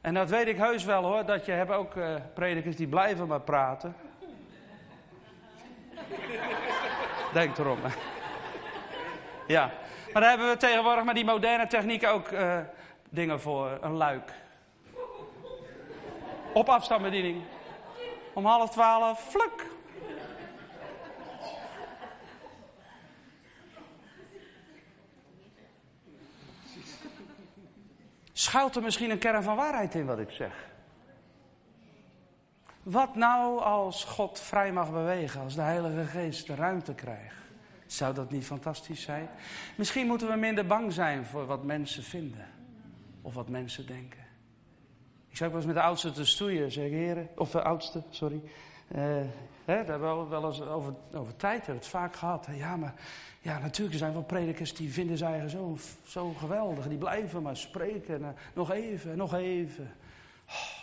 [0.02, 3.28] En dat weet ik heus wel hoor, dat je hebt ook uh, predikers die blijven
[3.28, 3.96] maar praten.
[7.34, 7.80] Denk erom.
[9.48, 9.72] Ja,
[10.14, 12.60] maar daar hebben we tegenwoordig met die moderne techniek ook uh,
[13.10, 13.78] dingen voor.
[13.82, 14.34] Een luik.
[16.54, 17.44] Op afstandsbediening.
[18.34, 19.78] Om half twaalf, fluk,
[28.40, 30.68] Schuilt er misschien een kern van waarheid in wat ik zeg?
[32.84, 37.36] Wat nou als God vrij mag bewegen, als de Heilige Geest de ruimte krijgt?
[37.86, 39.30] Zou dat niet fantastisch zijn?
[39.78, 42.48] Misschien moeten we minder bang zijn voor wat mensen vinden.
[43.22, 44.26] Of wat mensen denken.
[45.30, 47.30] Ik zou wel eens met de oudste te stoeien, zeg heren.
[47.36, 48.42] Of de oudste, sorry.
[48.96, 49.02] Uh,
[49.66, 52.48] hè, daar hebben we wel eens over, over tijd hebben we het vaak gehad.
[52.52, 52.94] Ja, maar
[53.42, 56.88] ja, natuurlijk, er zijn wel predikers die vinden ze eigen zo, zo geweldig.
[56.88, 58.16] Die blijven maar spreken.
[58.16, 59.92] En, uh, nog even, nog even.
[60.48, 60.80] Oh,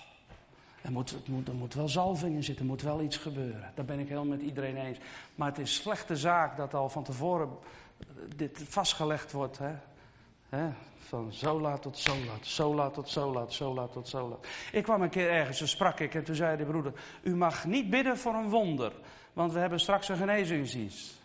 [0.83, 3.73] er, moet, moet, er moet wel zalving in zitten, er moet wel iets gebeuren.
[3.75, 4.99] Daar ben ik helemaal met iedereen eens.
[5.35, 7.49] Maar het is slechte zaak dat al van tevoren
[8.37, 9.59] dit vastgelegd wordt.
[9.59, 9.73] Hè?
[10.49, 10.69] Hè?
[10.99, 14.29] Van zo laat tot zo laat, zo laat tot zo laat, zo laat tot zo
[14.29, 14.47] laat.
[14.73, 16.93] Ik kwam een keer ergens, toen sprak ik en toen zei de broeder...
[17.23, 18.93] U mag niet bidden voor een wonder,
[19.33, 21.25] want we hebben straks een genezingsdienst.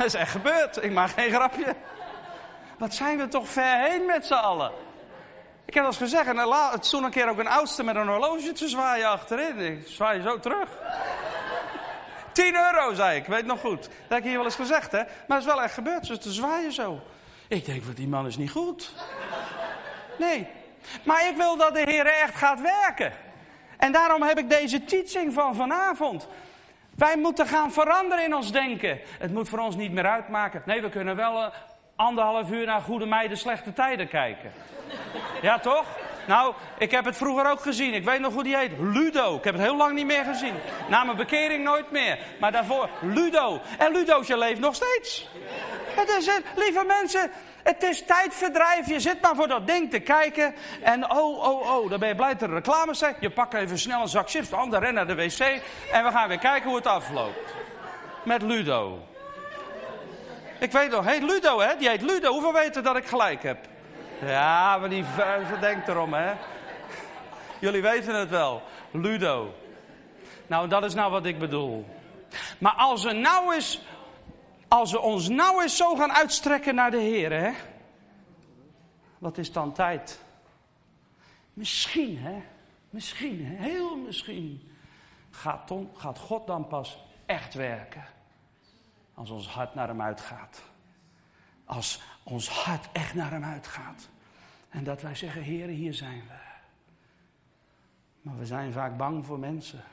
[0.04, 0.82] Dat is echt gebeurd.
[0.82, 1.76] Ik maak geen grapje.
[2.78, 4.72] Wat zijn we toch ver heen met z'n allen?
[5.64, 6.36] Ik heb al eens gezegd, en
[6.70, 9.58] het stond een keer ook een oudste met een horloge te zwaaien achterin.
[9.58, 10.68] Ik zwaai zo terug.
[12.32, 13.26] 10 euro, zei ik.
[13.26, 13.82] Weet nog goed.
[13.82, 14.98] Dat heb ik hier wel eens gezegd, hè.
[14.98, 16.06] Maar het is wel echt gebeurd.
[16.06, 17.00] Ze te zwaaien zo.
[17.48, 18.92] Ik denk, die man is niet goed.
[20.18, 20.48] Nee.
[21.02, 23.12] Maar ik wil dat de Heer echt gaat werken.
[23.76, 26.28] En daarom heb ik deze teaching van vanavond.
[27.00, 29.00] Wij moeten gaan veranderen in ons denken.
[29.18, 30.62] Het moet voor ons niet meer uitmaken.
[30.64, 31.46] Nee, we kunnen wel uh,
[31.96, 34.52] anderhalf uur naar goede meiden slechte tijden kijken.
[35.42, 35.86] Ja, toch?
[36.26, 37.94] Nou, ik heb het vroeger ook gezien.
[37.94, 38.72] Ik weet nog hoe die heet.
[38.78, 39.36] Ludo.
[39.36, 40.54] Ik heb het heel lang niet meer gezien.
[40.88, 42.18] Na mijn bekering nooit meer.
[42.40, 43.60] Maar daarvoor Ludo.
[43.78, 45.28] En Ludootje leeft nog steeds.
[45.94, 47.30] Het is het, lieve mensen,
[47.62, 48.88] het is tijdverdrijf.
[48.88, 50.54] Je zit maar voor dat ding te kijken.
[50.82, 53.16] En oh, oh, oh, dan ben je blij dat er reclames zijn.
[53.20, 55.40] Je pakt even snel een zak chips, ander ren naar de wc.
[55.92, 57.54] En we gaan weer kijken hoe het afloopt.
[58.22, 58.98] Met Ludo.
[60.58, 61.76] Ik weet nog, heet Ludo hè?
[61.76, 62.30] Die heet Ludo.
[62.30, 63.58] Hoeveel weten dat ik gelijk heb?
[64.26, 65.04] Ja, maar die
[65.60, 66.32] denkt erom hè.
[67.58, 68.62] Jullie weten het wel.
[68.90, 69.54] Ludo.
[70.46, 71.86] Nou, dat is nou wat ik bedoel.
[72.58, 73.80] Maar als er nou eens
[74.70, 77.52] als we ons nou eens zo gaan uitstrekken naar de Heer, hè?
[79.18, 80.20] Wat is dan tijd?
[81.52, 82.42] Misschien, hè?
[82.90, 84.72] Misschien, heel misschien.
[85.30, 88.04] Gaat, gaat God dan pas echt werken?
[89.14, 90.62] Als ons hart naar hem uitgaat.
[91.64, 94.08] Als ons hart echt naar hem uitgaat.
[94.68, 96.38] En dat wij zeggen, Heer, hier zijn we.
[98.22, 99.84] Maar we zijn vaak bang voor mensen.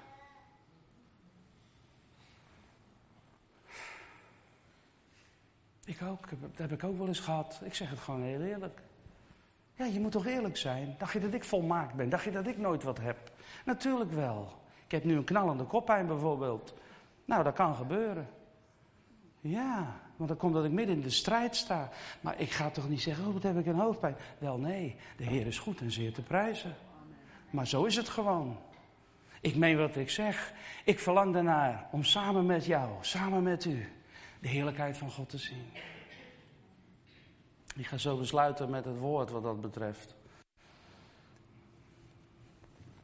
[5.88, 7.62] Ik ook, dat heb ik ook wel eens gehad.
[7.64, 8.82] Ik zeg het gewoon heel eerlijk.
[9.76, 10.96] Ja, je moet toch eerlijk zijn?
[10.98, 12.10] Dacht je dat ik volmaakt ben?
[12.10, 13.18] Dacht je dat ik nooit wat heb?
[13.66, 14.62] Natuurlijk wel.
[14.86, 16.74] Ik heb nu een knallende koppijn bijvoorbeeld.
[17.26, 18.30] Nou, dat kan gebeuren.
[19.40, 21.90] Ja, want dan komt dat ik midden in de strijd sta.
[22.22, 24.16] Maar ik ga toch niet zeggen, oh, wat heb ik een hoofdpijn.
[24.38, 26.76] Wel nee, de Heer is goed en zeer te prijzen.
[27.50, 28.58] Maar zo is het gewoon.
[29.42, 30.54] Ik meen wat ik zeg.
[30.86, 33.88] Ik verlang daarnaar om samen met jou, samen met u,
[34.48, 35.72] de heerlijkheid van God te zien.
[37.76, 40.16] Ik ga zo besluiten met het woord wat dat betreft.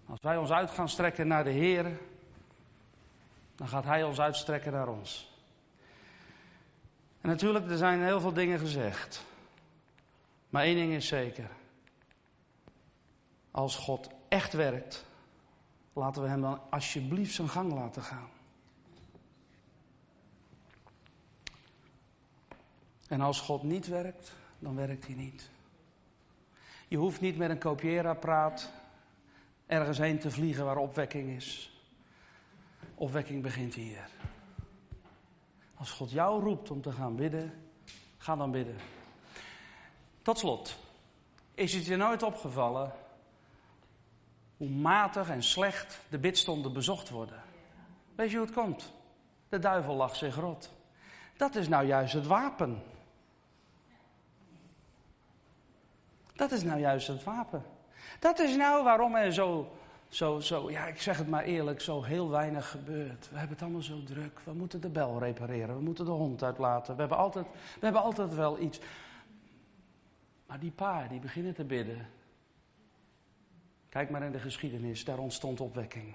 [0.05, 1.99] Als wij ons uit gaan strekken naar de Heer,
[3.55, 5.31] dan gaat Hij ons uitstrekken naar ons.
[7.21, 9.25] En natuurlijk, er zijn heel veel dingen gezegd.
[10.49, 11.49] Maar één ding is zeker.
[13.51, 15.05] Als God echt werkt,
[15.93, 18.32] laten we Hem dan alsjeblieft zijn gang laten gaan.
[23.13, 25.49] En als God niet werkt, dan werkt Hij niet.
[26.87, 28.71] Je hoeft niet met een kopieerapparaat
[29.65, 31.77] ergens heen te vliegen waar opwekking is.
[32.95, 34.09] Opwekking begint hier.
[35.75, 37.53] Als God jou roept om te gaan bidden,
[38.17, 38.75] ga dan bidden.
[40.21, 40.77] Tot slot,
[41.53, 42.91] is het je nooit opgevallen
[44.57, 47.43] hoe matig en slecht de bidstonden bezocht worden?
[48.15, 48.93] Weet je hoe het komt?
[49.49, 50.71] De duivel lag zich rot.
[51.37, 52.83] Dat is nou juist het wapen.
[56.33, 57.63] Dat is nou juist het wapen.
[58.19, 59.71] Dat is nou waarom er zo,
[60.07, 63.29] zo, zo, ja, ik zeg het maar eerlijk, zo heel weinig gebeurt.
[63.29, 64.39] We hebben het allemaal zo druk.
[64.43, 65.75] We moeten de bel repareren.
[65.75, 66.93] We moeten de hond uitlaten.
[66.93, 67.45] We hebben altijd,
[67.79, 68.79] we hebben altijd wel iets.
[70.45, 72.07] Maar die paar, die beginnen te bidden.
[73.89, 76.13] Kijk maar in de geschiedenis, daar ontstond opwekking.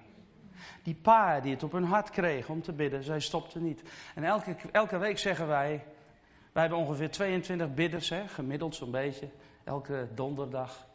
[0.83, 3.83] Die paar die het op hun hart kregen om te bidden, zij stopten niet.
[4.15, 5.85] En elke, elke week zeggen wij,
[6.53, 9.29] wij hebben ongeveer 22 bidders, hè, gemiddeld zo'n beetje.
[9.69, 10.87] Elke donderdag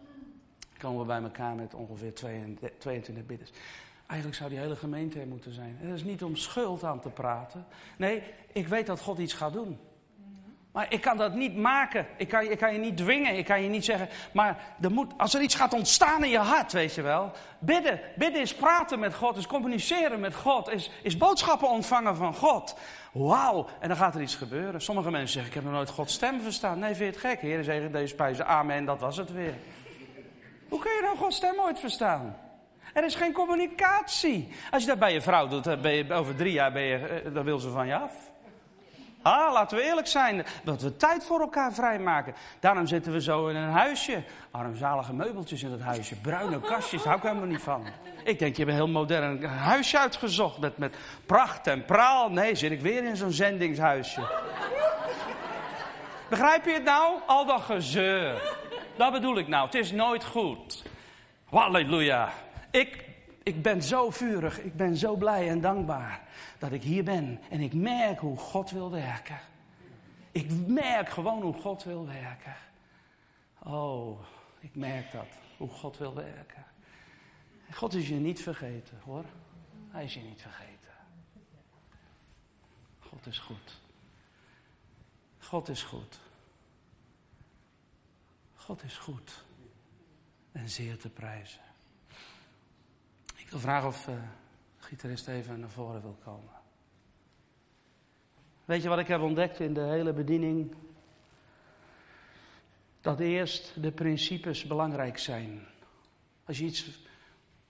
[0.78, 3.52] komen we bij elkaar met ongeveer 22 bidders.
[4.08, 5.78] Eigenlijk zou die hele gemeente er moeten zijn.
[5.82, 7.66] En dat is niet om schuld aan te praten.
[7.98, 9.80] Nee, ik weet dat God iets gaat doen.
[10.72, 12.08] Maar ik kan dat niet maken.
[12.18, 13.38] Ik kan, ik kan je niet dwingen.
[13.38, 14.10] Ik kan je niet zeggen.
[14.32, 17.32] Maar er moet, als er iets gaat ontstaan in je hart, weet je wel.
[17.60, 18.00] Bidden.
[18.16, 19.38] Bidden is praten met God.
[19.38, 20.70] Is communiceren met God.
[20.70, 22.76] Is, is boodschappen ontvangen van God.
[23.14, 23.68] Wauw.
[23.80, 24.82] En dan gaat er iets gebeuren.
[24.82, 26.80] Sommige mensen zeggen: Ik heb nog nooit Gods stem verstaan.
[26.80, 27.42] Nee, vind je het gek?
[27.42, 28.48] Heer, zeggen deze pijzen.
[28.48, 28.86] Amen.
[28.86, 29.54] Dat was het weer.
[30.70, 32.38] Hoe kun je nou Gods stem ooit verstaan?
[32.94, 34.54] Er is geen communicatie.
[34.72, 37.34] Als je dat bij je vrouw doet, ben je, over drie jaar ben je, eh,
[37.34, 38.32] dan wil ze van je af.
[39.24, 40.46] Ah, laten we eerlijk zijn.
[40.64, 42.34] Dat we tijd voor elkaar vrijmaken.
[42.60, 44.24] Daarom zitten we zo in een huisje.
[44.52, 46.16] Armzalige meubeltjes in het huisje.
[46.16, 47.86] Bruine kastjes, hou ik helemaal niet van.
[48.24, 50.58] Ik denk, je hebt een heel modern huisje uitgezocht.
[50.58, 50.96] Met, met
[51.26, 52.30] pracht en praal.
[52.30, 54.22] Nee, zit ik weer in zo'n zendingshuisje.
[56.30, 57.20] Begrijp je het nou?
[57.28, 58.42] Al dat gezeur.
[58.96, 59.66] Dat bedoel ik nou.
[59.66, 60.84] Het is nooit goed.
[61.50, 62.30] Halleluja.
[62.72, 63.04] Ik,
[63.44, 64.60] ik ben zo vurig.
[64.60, 66.22] Ik ben zo blij en dankbaar
[66.58, 67.40] dat ik hier ben.
[67.50, 69.40] En ik merk hoe God wil werken.
[70.32, 72.56] Ik merk gewoon hoe God wil werken.
[73.60, 74.20] Oh,
[74.60, 75.28] ik merk dat.
[75.58, 76.66] Hoe God wil werken.
[77.72, 79.26] God is je niet vergeten hoor.
[79.90, 80.92] Hij is je niet vergeten.
[83.00, 83.82] God is goed.
[85.38, 86.20] God is goed.
[88.56, 89.44] God is goed.
[90.52, 91.63] En zeer te prijzen.
[93.54, 94.16] Wil vragen of uh,
[94.78, 96.52] de gitarist even naar voren wil komen.
[98.66, 100.76] Weet je wat ik heb ontdekt in de hele bediening?
[103.02, 105.62] Dat eerst de principes belangrijk zijn.
[106.46, 107.00] Als je iets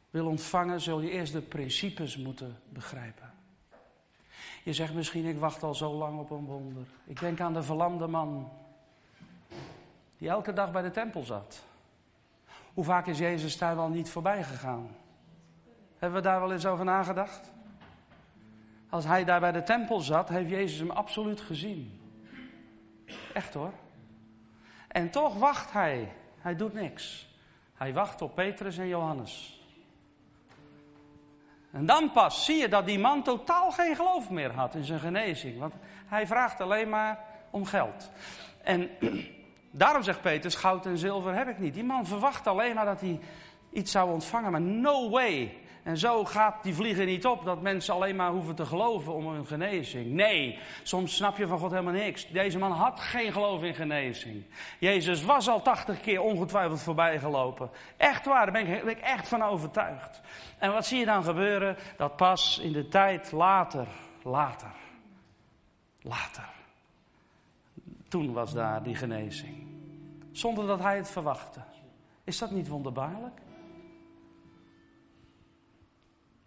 [0.09, 3.33] wil ontvangen, zul je eerst de principes moeten begrijpen.
[4.63, 6.85] Je zegt misschien, ik wacht al zo lang op een wonder.
[7.05, 8.51] Ik denk aan de verlamde man
[10.17, 11.63] die elke dag bij de tempel zat.
[12.73, 15.01] Hoe vaak is Jezus daar wel niet voorbij gegaan?
[16.03, 17.51] Hebben we daar wel eens over nagedacht?
[18.89, 21.99] Als hij daar bij de tempel zat, heeft Jezus hem absoluut gezien.
[23.33, 23.73] Echt hoor.
[24.87, 26.11] En toch wacht hij.
[26.37, 27.29] Hij doet niks.
[27.73, 29.61] Hij wacht op Petrus en Johannes.
[31.71, 34.99] En dan pas zie je dat die man totaal geen geloof meer had in zijn
[34.99, 35.59] genezing.
[35.59, 35.73] Want
[36.05, 38.11] hij vraagt alleen maar om geld.
[38.63, 38.89] En
[39.75, 41.73] Daarom zegt Petrus, goud en zilver heb ik niet.
[41.73, 43.19] Die man verwacht alleen maar dat hij
[43.69, 45.61] iets zou ontvangen, maar no way.
[45.83, 49.27] En zo gaat die vliegen niet op dat mensen alleen maar hoeven te geloven om
[49.27, 50.11] hun genezing.
[50.11, 52.27] Nee, soms snap je van God helemaal niks.
[52.27, 54.45] Deze man had geen geloof in genezing.
[54.79, 57.69] Jezus was al tachtig keer ongetwijfeld voorbij gelopen.
[57.97, 60.21] Echt waar, daar ben ik, ben ik echt van overtuigd.
[60.57, 61.77] En wat zie je dan gebeuren?
[61.97, 63.87] Dat pas in de tijd later,
[64.23, 64.71] later,
[66.01, 66.53] later
[68.13, 69.67] toen was daar die genezing.
[70.31, 71.59] Zonder dat hij het verwachtte.
[72.23, 73.39] Is dat niet wonderbaarlijk?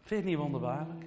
[0.07, 1.05] Vind je het niet wonderbaarlijk?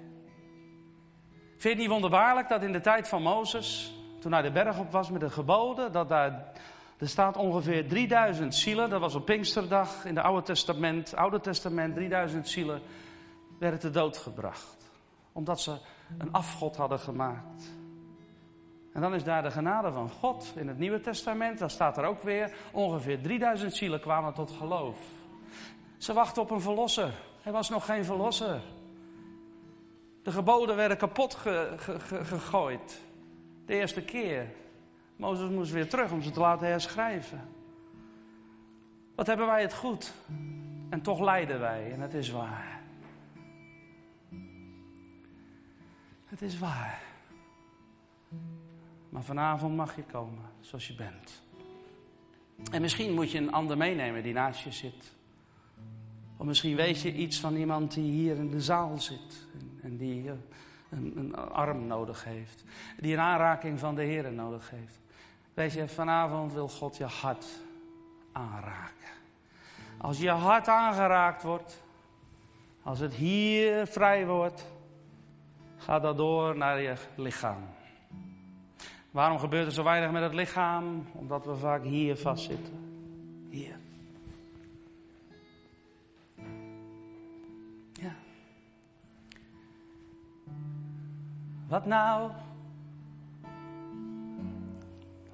[1.50, 4.80] Vind je het niet wonderbaarlijk dat in de tijd van Mozes, toen hij de berg
[4.80, 6.52] op was met de geboden, dat daar,
[6.98, 11.96] er staat ongeveer 3000 zielen, dat was op Pinksterdag in het Oude Testament, Oude Testament,
[11.96, 12.82] 3000 zielen,
[13.60, 14.92] werden te dood gebracht.
[15.32, 15.78] Omdat ze
[16.18, 17.72] een afgod hadden gemaakt.
[18.94, 21.60] En dan is daar de genade van God in het Nieuwe Testament.
[21.60, 25.00] Daar staat er ook weer ongeveer 3000 zielen kwamen tot geloof.
[25.98, 27.14] Ze wachten op een verlosser.
[27.44, 28.62] Er was nog geen verlosser.
[30.30, 31.36] De geboden werden kapot
[32.24, 33.02] gegooid.
[33.66, 34.52] De eerste keer.
[35.16, 37.42] Mozes moest weer terug om ze te laten herschrijven.
[39.16, 40.14] Wat hebben wij het goed?
[40.90, 42.82] En toch lijden wij, en het is waar.
[46.26, 47.02] Het is waar.
[49.10, 51.44] Maar vanavond mag je komen zoals je bent.
[52.72, 55.16] En misschien moet je een ander meenemen die naast je zit.
[56.38, 59.48] Of misschien weet je iets van iemand die hier in de zaal zit.
[59.98, 60.30] Die
[60.90, 62.64] een, een, arm nodig heeft.
[63.00, 65.00] Die een aanraking van de Heer nodig heeft.
[65.54, 67.46] Weet je, vanavond wil God je hart
[68.32, 69.10] aanraken.
[69.98, 71.84] Als je hart aangeraakt wordt,
[72.84, 74.66] als het hier vrij wordt,
[75.78, 77.64] gaat dat door naar je lichaam.
[79.12, 81.06] Waarom gebeurt er zo weinig met het lichaam?
[81.14, 82.74] Omdat we vaak hier vastzitten.
[83.50, 83.76] Hier.
[91.70, 92.32] Wat nou?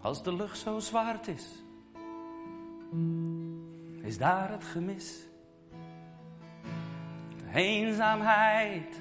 [0.01, 1.45] Als de lucht zo zwart is,
[4.01, 5.19] is daar het gemis.
[7.37, 8.99] De eenzaamheid.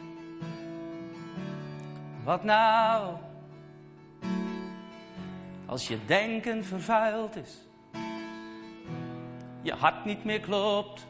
[2.25, 3.17] Wat nou?
[5.67, 7.67] Als je denken vervuild is,
[9.63, 11.07] je hart niet meer klopt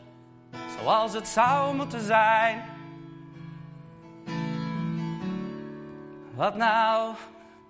[0.79, 2.74] zoals het zou moeten zijn.
[6.35, 7.15] Wat nou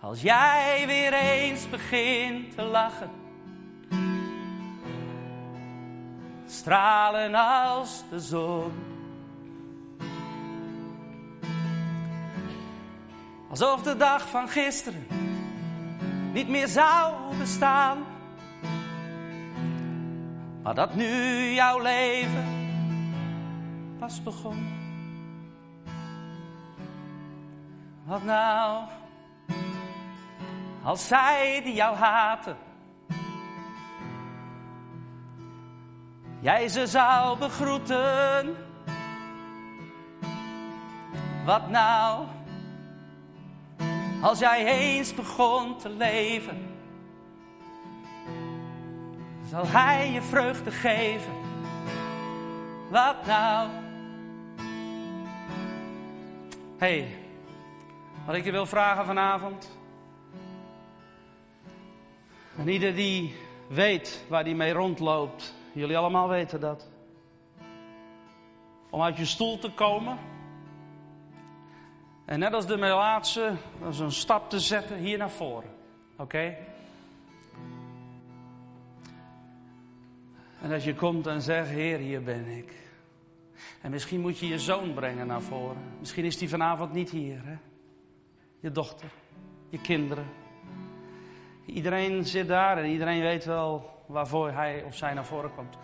[0.00, 3.10] als jij weer eens begint te lachen?
[6.46, 8.72] Stralen als de zon.
[13.50, 15.06] Alsof de dag van gisteren
[16.32, 17.98] niet meer zou bestaan.
[20.62, 21.06] Maar dat nu
[21.52, 22.46] jouw leven
[23.98, 24.84] pas begon.
[28.05, 28.84] Wat nou,
[30.82, 32.57] als zij die jou haten,
[36.40, 38.57] jij ze zou begroeten.
[41.44, 42.26] Wat nou?
[44.22, 46.76] Als jij eens begon te leven,
[49.50, 51.32] zal Hij je vreugde geven.
[52.90, 53.68] Wat nou?
[56.78, 57.23] hey,
[58.26, 59.78] wat ik je wil vragen vanavond.
[62.56, 63.34] En ieder die
[63.68, 66.88] weet waar die mee rondloopt, jullie allemaal weten dat.
[68.90, 70.18] Om uit je stoel te komen
[72.24, 73.52] en net als de Melaatse,
[73.88, 75.70] is een stap te zetten hier naar voren.
[76.16, 76.56] Oké?
[80.60, 82.72] En als je komt en zegt, Heer, hier ben ik.
[83.80, 85.82] En misschien moet je je zoon brengen naar voren.
[85.98, 87.56] Misschien is die vanavond niet hier, hè?
[88.64, 89.08] Je dochter,
[89.68, 90.26] je kinderen.
[91.66, 95.74] Iedereen zit daar en iedereen weet wel waarvoor hij of zij naar voren komt.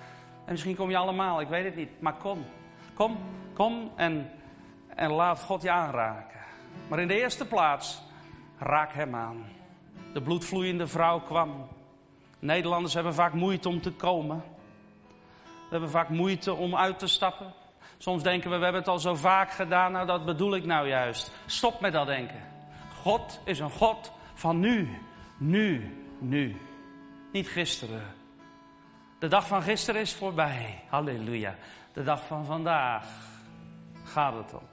[0.45, 2.01] En misschien kom je allemaal, ik weet het niet.
[2.01, 2.45] Maar kom,
[2.95, 3.19] kom,
[3.55, 4.31] kom en
[4.89, 6.41] en laat God je aanraken.
[6.89, 8.03] Maar in de eerste plaats,
[8.59, 9.47] raak hem aan.
[10.13, 11.69] De bloedvloeiende vrouw kwam.
[12.39, 14.43] Nederlanders hebben vaak moeite om te komen.
[15.43, 17.53] We hebben vaak moeite om uit te stappen.
[17.99, 19.93] Soms denken we, we hebben het al zo vaak gedaan.
[19.93, 21.33] Nou, dat bedoel ik nou juist.
[21.47, 22.50] Stop met dat denken.
[23.03, 24.89] God is een God van nu.
[25.37, 26.57] Nu, nu.
[27.33, 28.15] Niet gisteren.
[29.19, 30.83] De dag van gisteren is voorbij.
[30.89, 31.55] Halleluja.
[31.93, 33.07] De dag van vandaag
[34.05, 34.70] gaat het om.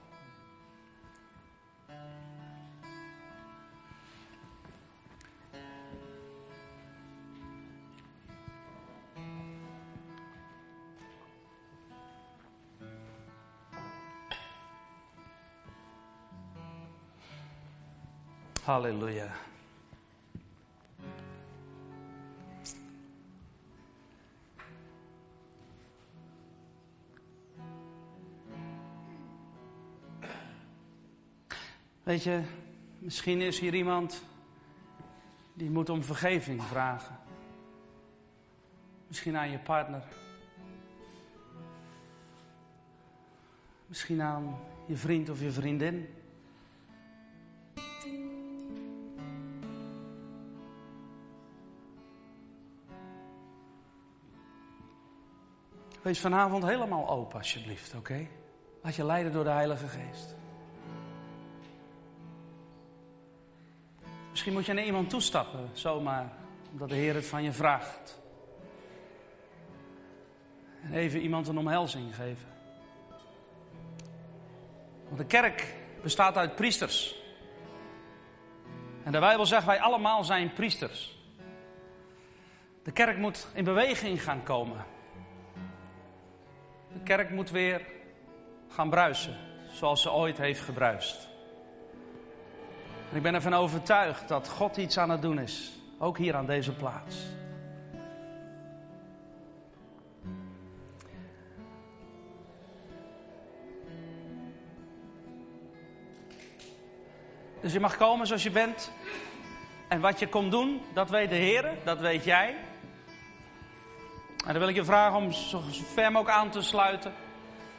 [18.68, 19.32] Halleluja.
[32.04, 32.42] Weet je,
[33.00, 34.24] misschien is hier iemand
[35.54, 37.20] die moet om vergeving vragen.
[39.08, 40.04] Misschien aan je partner.
[43.86, 46.17] Misschien aan je vriend of je vriendin.
[56.08, 58.28] Wees vanavond helemaal open, alsjeblieft, oké?
[58.82, 60.36] Laat je leiden door de Heilige Geest.
[64.30, 66.32] Misschien moet je naar iemand toestappen, zomaar,
[66.72, 68.22] omdat de Heer het van je vraagt.
[70.84, 72.48] En even iemand een omhelzing geven.
[75.06, 77.16] Want de kerk bestaat uit priesters.
[79.04, 81.20] En de Bijbel zegt wij allemaal zijn priesters.
[82.84, 84.96] De kerk moet in beweging gaan komen.
[86.98, 87.82] De kerk moet weer
[88.70, 89.36] gaan bruisen,
[89.72, 91.28] zoals ze ooit heeft gebruist.
[93.12, 96.46] En ik ben ervan overtuigd dat God iets aan het doen is, ook hier aan
[96.46, 97.16] deze plaats.
[107.62, 108.92] Dus je mag komen zoals je bent.
[109.88, 112.56] En wat je komt doen, dat weet de Heer, dat weet jij.
[114.48, 115.62] En dan wil ik je vragen om zo
[115.94, 117.14] ver mogelijk aan te sluiten.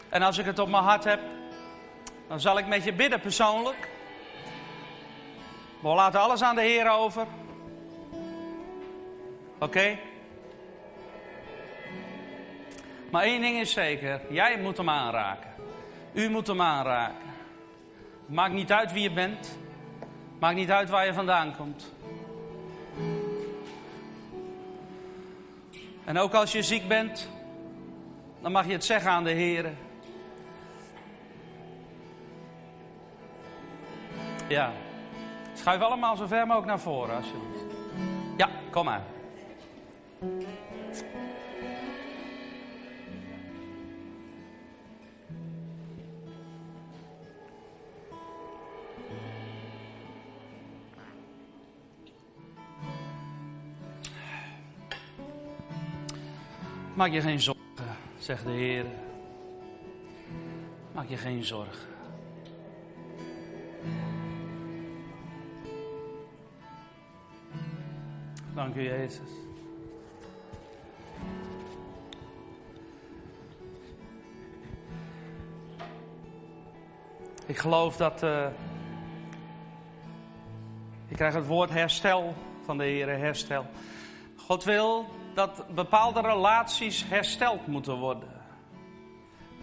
[0.08, 1.20] En als ik het op mijn hart heb,
[2.28, 3.88] dan zal ik met je bidden persoonlijk.
[5.80, 7.26] We laten alles aan de Heer over.
[9.58, 9.98] Oké?
[13.10, 15.50] Maar één ding is zeker: jij moet hem aanraken.
[16.12, 17.28] U moet hem aanraken.
[18.26, 19.58] Maakt niet uit wie je bent.
[20.38, 21.92] Maakt niet uit waar je vandaan komt.
[26.08, 27.28] En ook als je ziek bent,
[28.40, 29.72] dan mag je het zeggen aan de Heer.
[34.48, 34.72] Ja.
[35.54, 37.64] Schuif allemaal zo ver mogelijk naar voren, alsjeblieft.
[38.36, 39.02] Ja, kom maar.
[56.98, 58.84] Maak je geen zorgen, zegt de Heer.
[60.92, 61.88] Maak je geen zorgen.
[68.54, 69.30] Dank u, Jezus.
[77.46, 78.22] Ik geloof dat.
[78.22, 78.46] Uh,
[81.08, 82.34] ik krijg het woord herstel
[82.64, 83.66] van de Heer, herstel.
[84.36, 88.28] God wil dat bepaalde relaties hersteld moeten worden.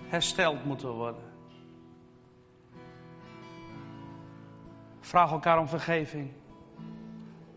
[0.07, 1.23] Hersteld moeten worden.
[4.99, 6.31] Vraag elkaar om vergeving.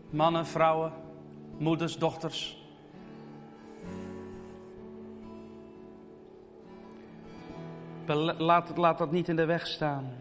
[0.09, 0.93] Mannen, vrouwen,
[1.57, 2.57] moeders, dochters.
[8.37, 10.11] Laat, laat dat niet in de weg staan.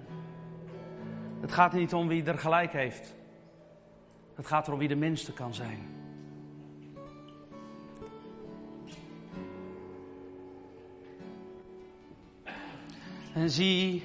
[1.41, 3.17] Het gaat er niet om wie er gelijk heeft.
[4.35, 5.98] Het gaat erom wie de minste kan zijn.
[13.39, 14.03] En zie,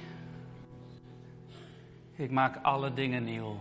[2.16, 3.56] ik maak alle dingen nieuw.